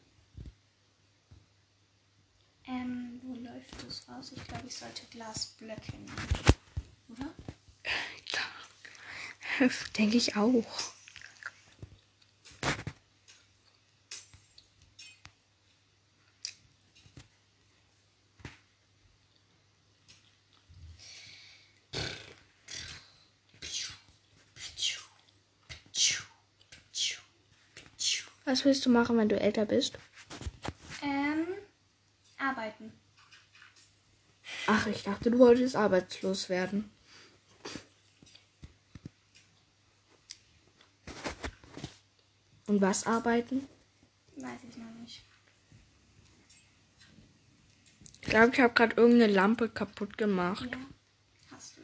Ähm, 2.65 3.21
wo 3.21 3.35
läuft 3.35 3.85
das 3.85 4.09
raus? 4.09 4.31
Ich 4.35 4.43
glaube, 4.47 4.65
ich 4.65 4.75
sollte 4.75 5.03
Glasblöcke 5.11 5.91
nehmen. 5.91 6.11
Oder? 7.09 7.31
Ja. 9.59 9.69
Denke 9.95 10.17
ich 10.17 10.35
auch. 10.35 10.65
Was 28.59 28.65
willst 28.65 28.85
du 28.85 28.89
machen, 28.89 29.15
wenn 29.15 29.29
du 29.29 29.39
älter 29.39 29.65
bist? 29.65 29.97
Ähm, 31.01 31.47
arbeiten. 32.37 32.91
Ach, 34.67 34.85
ich 34.85 35.03
dachte, 35.03 35.31
du 35.31 35.39
wolltest 35.39 35.77
arbeitslos 35.77 36.49
werden. 36.49 36.91
Und 42.67 42.81
was 42.81 43.07
arbeiten? 43.07 43.65
Weiß 44.35 44.59
ich 44.67 44.75
noch 44.75 44.91
nicht. 44.99 45.23
Ich 48.19 48.29
glaube, 48.29 48.51
ich 48.51 48.59
habe 48.59 48.73
gerade 48.73 48.97
irgendeine 48.97 49.31
Lampe 49.31 49.69
kaputt 49.69 50.17
gemacht. 50.17 50.67
Ja. 50.69 50.77
Hast 51.49 51.77
du. 51.77 51.81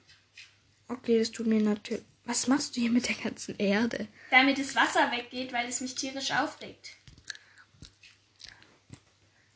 Okay, 0.89 1.19
das 1.19 1.31
tut 1.31 1.47
mir 1.47 1.61
natürlich. 1.61 2.03
Was 2.25 2.47
machst 2.47 2.75
du 2.75 2.81
hier 2.81 2.91
mit 2.91 3.07
der 3.07 3.15
ganzen 3.15 3.55
Erde? 3.57 4.07
Damit 4.31 4.57
das 4.57 4.75
Wasser 4.75 5.11
weggeht, 5.11 5.53
weil 5.53 5.67
es 5.67 5.81
mich 5.81 5.95
tierisch 5.95 6.31
aufregt. 6.31 6.97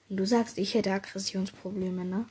Und 0.07 0.17
du 0.17 0.25
sagst, 0.25 0.57
ich 0.57 0.73
hätte 0.73 0.91
Aggressionsprobleme, 0.91 2.05
ne? 2.05 2.25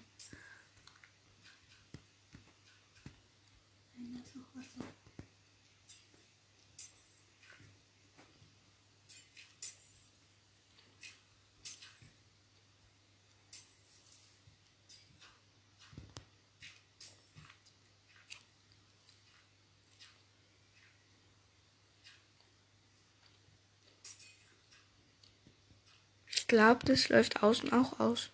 Glaube, 26.48 26.84
das 26.84 27.08
läuft 27.08 27.42
außen 27.42 27.72
auch 27.72 28.00
aus. 28.00 28.30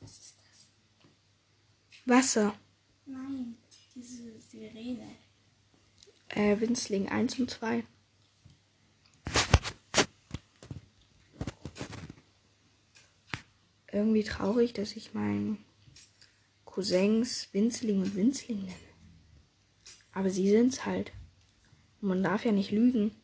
Was 0.00 0.10
ist 0.10 0.36
das? 0.38 0.68
Wasser. 2.06 2.58
Nein, 3.06 3.56
diese 3.94 4.40
Sirene. 4.40 5.16
Äh, 6.30 6.58
Winzling 6.60 7.08
1 7.08 7.38
und 7.38 7.50
2. 7.50 7.84
Irgendwie 13.92 14.24
traurig, 14.24 14.72
dass 14.72 14.96
ich 14.96 15.14
meinen 15.14 15.64
Cousins 16.64 17.48
Winzling 17.52 18.00
und 18.00 18.16
Winzling 18.16 18.64
nenne. 18.64 18.74
Aber 20.12 20.30
sie 20.30 20.50
sind's 20.50 20.84
halt. 20.84 21.12
Und 22.00 22.08
man 22.08 22.22
darf 22.22 22.44
ja 22.44 22.50
nicht 22.50 22.72
lügen. 22.72 23.14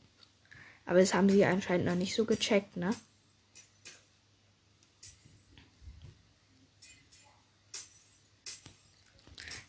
Aber 0.91 0.99
das 0.99 1.15
haben 1.15 1.29
sie 1.31 1.45
anscheinend 1.45 1.87
noch 1.87 1.95
nicht 1.95 2.17
so 2.17 2.25
gecheckt, 2.25 2.77
ne? 2.77 2.91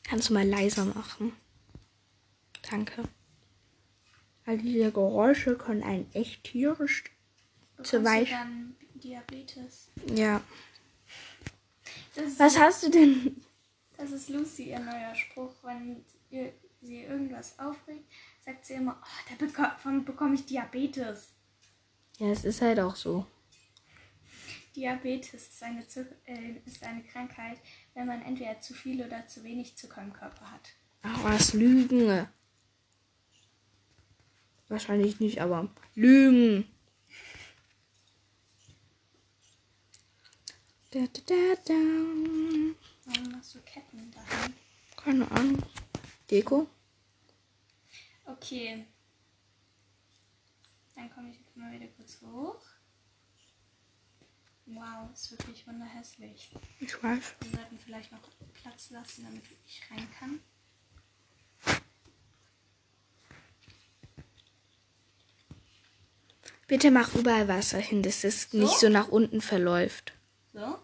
Kannst 0.01 0.29
du 0.29 0.33
mal 0.33 0.47
leiser 0.47 0.83
machen? 0.83 1.33
Danke. 2.67 3.03
All 4.47 4.57
diese 4.57 4.91
Geräusche 4.91 5.55
können 5.55 5.83
einen 5.83 6.11
echt 6.15 6.43
tierisch. 6.43 7.03
Zu 7.83 8.03
weich. 8.03 8.33
Diabetes. 8.95 9.89
Ja. 10.11 10.41
Was 12.39 12.57
hast 12.57 12.81
du 12.81 12.89
denn? 12.89 13.43
das 13.97 14.11
ist 14.11 14.29
Lucy, 14.29 14.71
ihr 14.71 14.79
neuer 14.79 15.13
Spruch. 15.13 15.53
Wenn 15.61 16.03
ihr, 16.31 16.51
sie 16.81 17.03
irgendwas 17.03 17.59
aufregt, 17.59 18.11
sagt 18.43 18.65
sie 18.65 18.73
immer, 18.73 19.01
oh, 19.01 19.35
da 19.39 19.89
bekomme 19.99 20.35
ich 20.35 20.45
Diabetes. 20.45 21.33
Ja, 22.17 22.27
es 22.27 22.43
ist 22.43 22.61
halt 22.61 22.79
auch 22.79 22.95
so. 22.95 23.25
Diabetes 24.75 25.33
ist 25.49 25.63
eine, 25.63 25.81
äh, 26.25 26.55
ist 26.65 26.83
eine 26.83 27.03
Krankheit, 27.03 27.57
wenn 27.93 28.07
man 28.07 28.21
entweder 28.21 28.59
zu 28.61 28.73
viel 28.73 29.03
oder 29.05 29.27
zu 29.27 29.43
wenig 29.43 29.75
Zucker 29.75 30.01
im 30.01 30.13
Körper 30.13 30.49
hat. 30.49 30.69
Ach, 31.01 31.23
was 31.23 31.53
Lügen. 31.53 32.27
Wahrscheinlich 34.69 35.19
nicht, 35.19 35.41
aber 35.41 35.69
Lügen. 35.95 36.65
Da, 40.91 40.99
da, 40.99 41.21
da, 41.25 41.55
da. 41.65 41.73
Warum 43.05 43.31
machst 43.31 43.55
du 43.55 43.59
Ketten 43.61 44.11
dahin? 44.11 44.53
Keine 44.95 45.29
Ahnung. 45.31 45.63
Deko? 46.29 46.67
Okay. 48.31 48.85
Dann 50.95 51.11
komme 51.13 51.29
ich 51.31 51.37
jetzt 51.39 51.55
mal 51.55 51.71
wieder 51.71 51.87
kurz 51.87 52.21
hoch. 52.21 52.61
Wow, 54.67 55.11
ist 55.13 55.31
wirklich 55.31 55.65
wunderhässlich. 55.67 56.51
Ich 56.79 57.03
weiß. 57.03 57.35
Wir 57.41 57.51
sollten 57.51 57.79
vielleicht 57.79 58.11
noch 58.11 58.21
Platz 58.53 58.89
lassen, 58.91 59.23
damit 59.25 59.43
ich 59.65 59.81
rein 59.91 60.07
kann. 60.17 60.39
Bitte 66.67 66.89
mach 66.89 67.13
überall 67.15 67.47
Wasser 67.49 67.79
hin, 67.79 68.01
dass 68.01 68.23
es 68.23 68.53
nicht 68.53 68.79
so 68.79 68.87
nach 68.87 69.09
unten 69.09 69.41
verläuft. 69.41 70.13
So, 70.53 70.79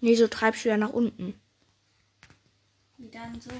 Nee, 0.00 0.14
so 0.14 0.28
treibst 0.28 0.64
du 0.64 0.68
ja 0.68 0.76
nach 0.76 0.90
unten. 0.92 1.34
wie 2.98 3.08
dann 3.10 3.40
so. 3.40 3.50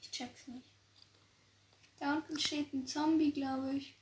Ich 0.00 0.10
check's 0.10 0.46
nicht. 0.46 0.66
Da 1.98 2.14
unten 2.14 2.38
steht 2.38 2.72
ein 2.72 2.86
Zombie, 2.86 3.32
glaube 3.32 3.74
ich. 3.74 3.96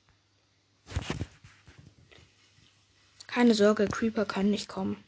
Keine 3.27 3.55
Sorge, 3.55 3.87
Creeper 3.89 4.25
kann 4.25 4.51
nicht 4.51 4.69
kommen. 4.69 5.03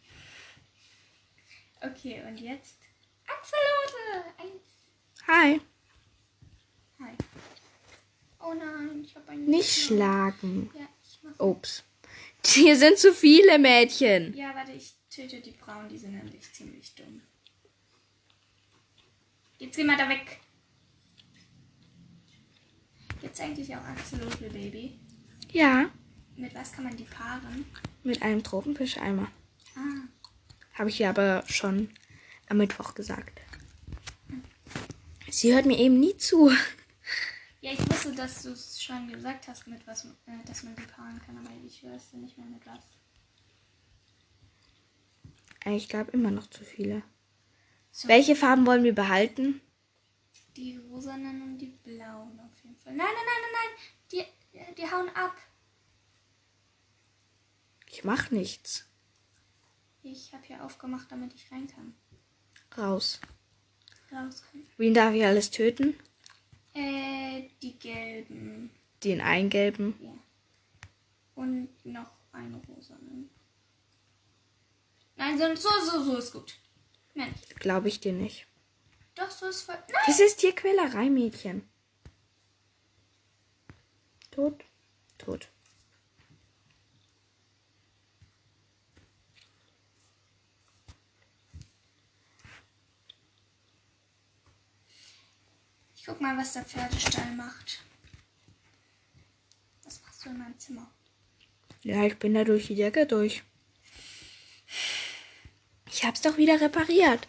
Okay, 1.81 2.22
und 2.27 2.40
jetzt 2.40 2.77
Axolotl! 3.27 4.53
Hi. 5.29 5.61
Hi. 7.01 7.14
Oh 8.40 8.55
nein, 8.55 9.03
ich 9.05 9.14
habe 9.14 9.29
einen. 9.31 9.46
Nicht 9.46 9.75
geschlagen. 9.75 10.70
schlagen. 10.70 10.70
Ja, 10.75 10.88
ich 11.03 11.18
mach. 11.22 11.38
Ups. 11.40 11.85
Hier 12.44 12.77
sind 12.77 12.99
zu 12.99 13.12
viele 13.12 13.59
Mädchen. 13.59 14.35
Ja, 14.35 14.55
warte, 14.55 14.72
ich 14.72 14.94
töte 15.11 15.40
die 15.40 15.53
Frauen, 15.53 15.88
die 15.88 15.99
sind 15.99 16.12
nämlich 16.12 16.53
ziemlich 16.53 16.94
dumm. 16.94 17.22
Jetzt 19.59 19.77
geh 19.77 19.85
mal 19.85 19.96
da 19.96 20.09
weg. 20.09 20.40
Gibt's 23.27 23.41
eigentlich 23.41 23.75
auch 23.75 23.83
Axolotl 23.83 24.49
Baby? 24.51 25.01
Ja, 25.51 25.91
Mit 26.37 26.55
was 26.55 26.71
kann 26.71 26.85
man 26.85 26.97
die 26.97 27.03
paaren? 27.03 27.65
mit 28.05 28.23
einem 28.23 28.45
Tropenfischeimer. 28.45 29.27
Ah, 29.75 29.81
Habe 30.75 30.91
ich 30.91 31.01
ihr 31.01 31.09
aber 31.11 31.43
schon 31.49 31.91
am 32.49 32.59
Mittwoch 32.59 32.95
gesagt. 32.95 33.41
Sie 35.29 35.53
hört 35.53 35.67
mir 35.67 35.77
eben 35.77 35.99
nie 35.99 36.17
zu. 36.17 36.51
ja, 37.61 37.73
ich 37.73 37.81
wusste, 37.91 38.12
dass 38.15 38.45
du 38.45 38.51
es 38.51 38.81
schon 38.81 39.09
gesagt 39.11 39.49
hast, 39.49 39.67
mit 39.67 39.85
was, 39.89 40.05
äh, 40.05 40.45
dass 40.47 40.62
man 40.62 40.77
die 40.77 40.83
paaren 40.83 41.21
kann, 41.27 41.37
aber 41.39 41.51
ich 41.67 41.83
wüsste 41.83 42.19
nicht 42.19 42.39
mehr 42.39 42.47
mit 42.47 42.65
was. 42.65 42.79
Ich 45.75 45.89
glaube 45.89 46.12
immer 46.12 46.31
noch 46.31 46.47
zu 46.49 46.62
viele. 46.62 47.03
So, 47.91 48.07
Welche 48.07 48.37
Farben 48.37 48.67
wollen 48.67 48.85
wir 48.85 48.95
behalten? 48.95 49.61
Die 50.57 50.77
rosanen 50.79 51.42
und 51.42 51.59
die 51.59 51.66
blauen 51.66 52.40
auf 52.40 52.64
jeden 52.64 52.77
Fall. 52.77 52.95
Nein, 52.95 53.07
nein, 53.07 53.27
nein, 53.27 53.42
nein, 53.42 53.53
nein. 53.53 53.73
Die, 54.53 54.59
äh, 54.59 54.75
die 54.75 54.90
hauen 54.90 55.11
ab. 55.11 55.37
Ich 57.90 58.05
mach 58.05 58.31
nichts. 58.31 58.88
Ich 60.03 60.33
habe 60.33 60.45
hier 60.47 60.64
aufgemacht, 60.64 61.11
damit 61.12 61.35
ich 61.35 61.51
rein 61.53 61.66
kann. 61.66 61.95
Raus. 62.77 63.21
Raus 64.11 64.42
können. 64.51 64.66
Wen 64.77 64.95
darf 64.95 65.14
ich 65.14 65.25
alles 65.25 65.51
töten? 65.51 65.99
Äh, 66.73 67.49
die 67.61 67.79
gelben. 67.79 68.71
Den 69.03 69.21
eingelben. 69.21 69.95
Ja. 70.01 70.14
Und 71.35 71.69
noch 71.85 72.12
eine 72.33 72.57
rosanen. 72.69 73.31
Nein, 75.16 75.38
so, 75.38 75.55
so, 75.55 75.69
so, 75.85 76.05
so 76.05 76.16
ist 76.16 76.33
gut. 76.33 76.55
Nein, 77.14 77.35
Glaube 77.57 77.88
ich 77.88 78.01
dir 78.01 78.12
nicht. 78.12 78.47
Doch, 79.17 79.31
so 79.31 79.47
ist 79.47 79.63
voll. 79.63 79.75
Nein! 79.75 80.03
Das 80.07 80.21
ist 80.21 80.37
Tierquälerei, 80.37 81.11
Mädchen. 81.11 81.69
Tot. 84.31 84.64
Tot. 85.19 85.49
Ich 95.95 96.05
guck 96.05 96.21
mal, 96.21 96.37
was 96.37 96.53
der 96.53 96.64
Pferdestall 96.64 97.35
macht. 97.35 97.83
Was 99.83 100.01
machst 100.03 100.25
du 100.25 100.29
in 100.29 100.39
meinem 100.39 100.59
Zimmer? 100.59 100.91
Ja, 101.83 102.05
ich 102.05 102.19
bin 102.19 102.35
da 102.35 102.45
durch 102.45 102.67
die 102.67 102.77
Decke 102.77 103.07
durch. 103.07 103.43
Ich 105.91 106.05
hab's 106.05 106.21
doch 106.21 106.37
wieder 106.37 106.61
repariert. 106.61 107.27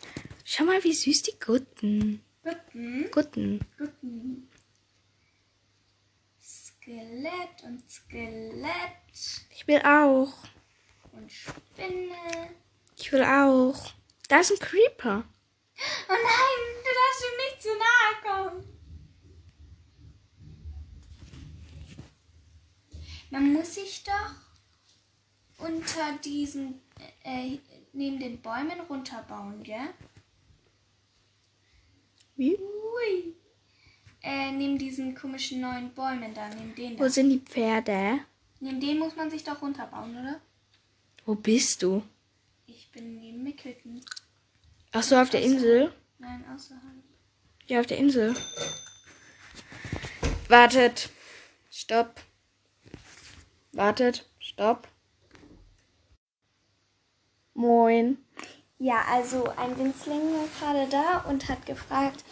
Schau 0.49 0.63
mal, 0.63 0.81
wie 0.81 0.93
süß 0.93 1.23
die 1.23 1.37
Gutten. 1.41 2.23
Guten. 2.41 3.11
Gutten. 3.11 3.59
Guten. 3.77 4.49
Skelett 6.41 7.63
und 7.65 7.83
Skelett 7.91 9.11
Ich 9.51 9.67
will 9.67 9.81
auch. 9.81 10.31
und 11.11 11.29
Spinne. 11.29 12.55
Ich 12.95 13.11
will 13.11 13.23
auch. 13.23 13.91
Da 14.29 14.39
ist 14.39 14.51
ein 14.51 14.59
Creeper. 14.59 15.25
Oh 16.07 16.13
nein, 16.13 16.63
du 16.85 16.91
darfst 16.97 17.25
ihm 17.25 17.37
nicht 17.43 17.61
zu 17.61 17.69
nahe 17.83 18.15
kommen. 18.23 18.63
Man 23.31 23.51
muss 23.51 23.75
sich 23.75 24.05
doch 24.05 25.65
unter 25.65 26.17
diesen, 26.23 26.81
äh, 27.25 27.57
neben 27.91 28.17
den 28.17 28.41
Bäumen 28.41 28.79
runterbauen, 28.79 29.61
gell? 29.63 29.89
Wie? 32.37 32.55
Ui. 32.55 33.33
Äh, 34.21 34.51
neben 34.51 34.77
diesen 34.77 35.15
komischen 35.15 35.61
neuen 35.61 35.93
Bäumen 35.93 36.33
da, 36.33 36.47
neben 36.49 36.75
den 36.75 36.99
Wo 36.99 37.03
da. 37.03 37.09
sind 37.09 37.29
die 37.29 37.39
Pferde? 37.39 38.19
Neben 38.59 38.79
den 38.79 38.99
muss 38.99 39.15
man 39.15 39.29
sich 39.29 39.43
doch 39.43 39.61
runterbauen, 39.61 40.17
oder? 40.17 40.39
Wo 41.25 41.35
bist 41.35 41.83
du? 41.83 42.03
Ich 42.67 42.91
bin 42.91 43.19
neben 43.19 43.43
Mickelton. 43.43 44.01
Ach 44.91 45.03
so, 45.03 45.15
auf 45.17 45.29
der 45.29 45.41
Insel? 45.41 45.91
Nein, 46.19 46.43
außerhalb. 46.53 46.81
Ja, 47.67 47.79
auf 47.79 47.85
der 47.85 47.97
Insel. 47.97 48.35
Wartet. 50.47 51.09
Stopp. 51.69 52.21
Wartet. 53.73 54.25
Stopp. 54.39 54.87
Moin. 57.53 58.17
Ja, 58.79 59.01
also 59.11 59.45
ein 59.57 59.77
Winzling 59.77 60.21
war 60.33 60.47
gerade 60.59 60.87
da 60.89 61.29
und 61.29 61.49
hat 61.49 61.65
gefragt, 61.65 62.23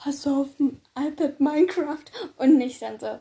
hast 0.00 0.26
du 0.26 0.42
auf 0.42 0.56
dem 0.56 0.80
iPad 0.98 1.38
Minecraft? 1.38 2.04
Und 2.36 2.60
ich 2.60 2.78
dann 2.80 2.98
so, 2.98 3.20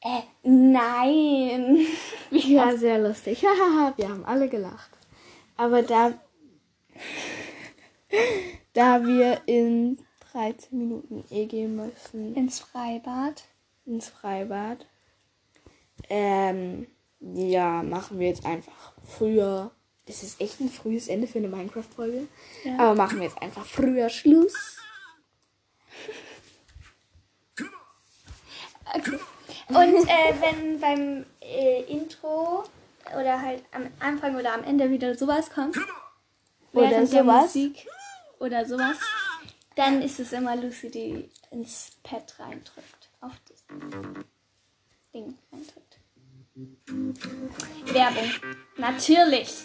äh, 0.00 0.22
nein. 0.42 1.86
Ja, 2.30 2.76
sehr 2.76 2.98
lustig. 2.98 3.42
Wir 3.96 4.08
haben 4.08 4.24
alle 4.24 4.48
gelacht. 4.48 4.90
Aber 5.56 5.82
da, 5.82 6.12
da 8.72 9.06
wir 9.06 9.40
in 9.46 9.98
13 10.32 10.76
Minuten 10.78 11.24
eh 11.30 11.46
gehen 11.46 11.76
müssen 11.76 12.34
Ins 12.34 12.60
Freibad. 12.60 13.44
ins 13.86 14.08
Freibad, 14.08 14.86
ähm, 16.10 16.86
ja, 17.20 17.82
machen 17.82 18.18
wir 18.18 18.28
jetzt 18.28 18.44
einfach 18.44 18.92
früher. 19.02 19.70
Das 20.06 20.22
ist 20.22 20.40
echt 20.40 20.60
ein 20.60 20.68
frühes 20.68 21.08
Ende 21.08 21.26
für 21.26 21.38
eine 21.38 21.48
Minecraft-Folge. 21.48 22.28
Ja. 22.64 22.78
Aber 22.78 22.94
machen 22.94 23.18
wir 23.18 23.26
jetzt 23.26 23.42
einfach 23.42 23.66
früher 23.66 24.08
Schluss. 24.08 24.76
Okay. 28.94 29.18
Und 29.68 30.08
äh, 30.08 30.34
wenn 30.40 30.80
beim 30.80 31.26
äh, 31.40 31.82
Intro 31.82 32.64
oder 33.18 33.42
halt 33.42 33.64
am 33.72 33.88
Anfang 33.98 34.36
oder 34.36 34.54
am 34.54 34.62
Ende 34.62 34.90
wieder 34.90 35.14
sowas 35.16 35.50
kommt, 35.50 35.76
Oder 36.72 37.06
sowas. 37.06 37.54
Musik 37.54 37.86
oder 38.38 38.64
sowas, 38.64 38.98
dann 39.74 40.02
ist 40.02 40.20
es 40.20 40.32
immer 40.32 40.56
Lucy, 40.56 40.90
die 40.90 41.30
ins 41.50 41.92
Pad 42.02 42.38
reindrückt. 42.38 43.10
Auf 43.20 43.32
das 43.48 43.64
Ding 45.12 45.38
reindrückt. 45.50 45.85
Werbung. 47.92 48.30
Natürlich. 48.78 49.64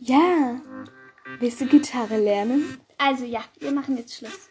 Ja. 0.00 0.60
Willst 1.38 1.60
du 1.60 1.66
Gitarre 1.66 2.18
lernen? 2.18 2.80
Also 2.98 3.24
ja, 3.24 3.44
wir 3.58 3.72
machen 3.72 3.96
jetzt 3.96 4.14
Schluss. 4.16 4.48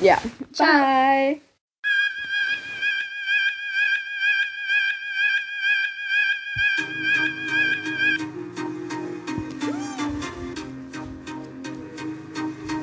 Ja. 0.00 0.20
Bye. 0.56 1.40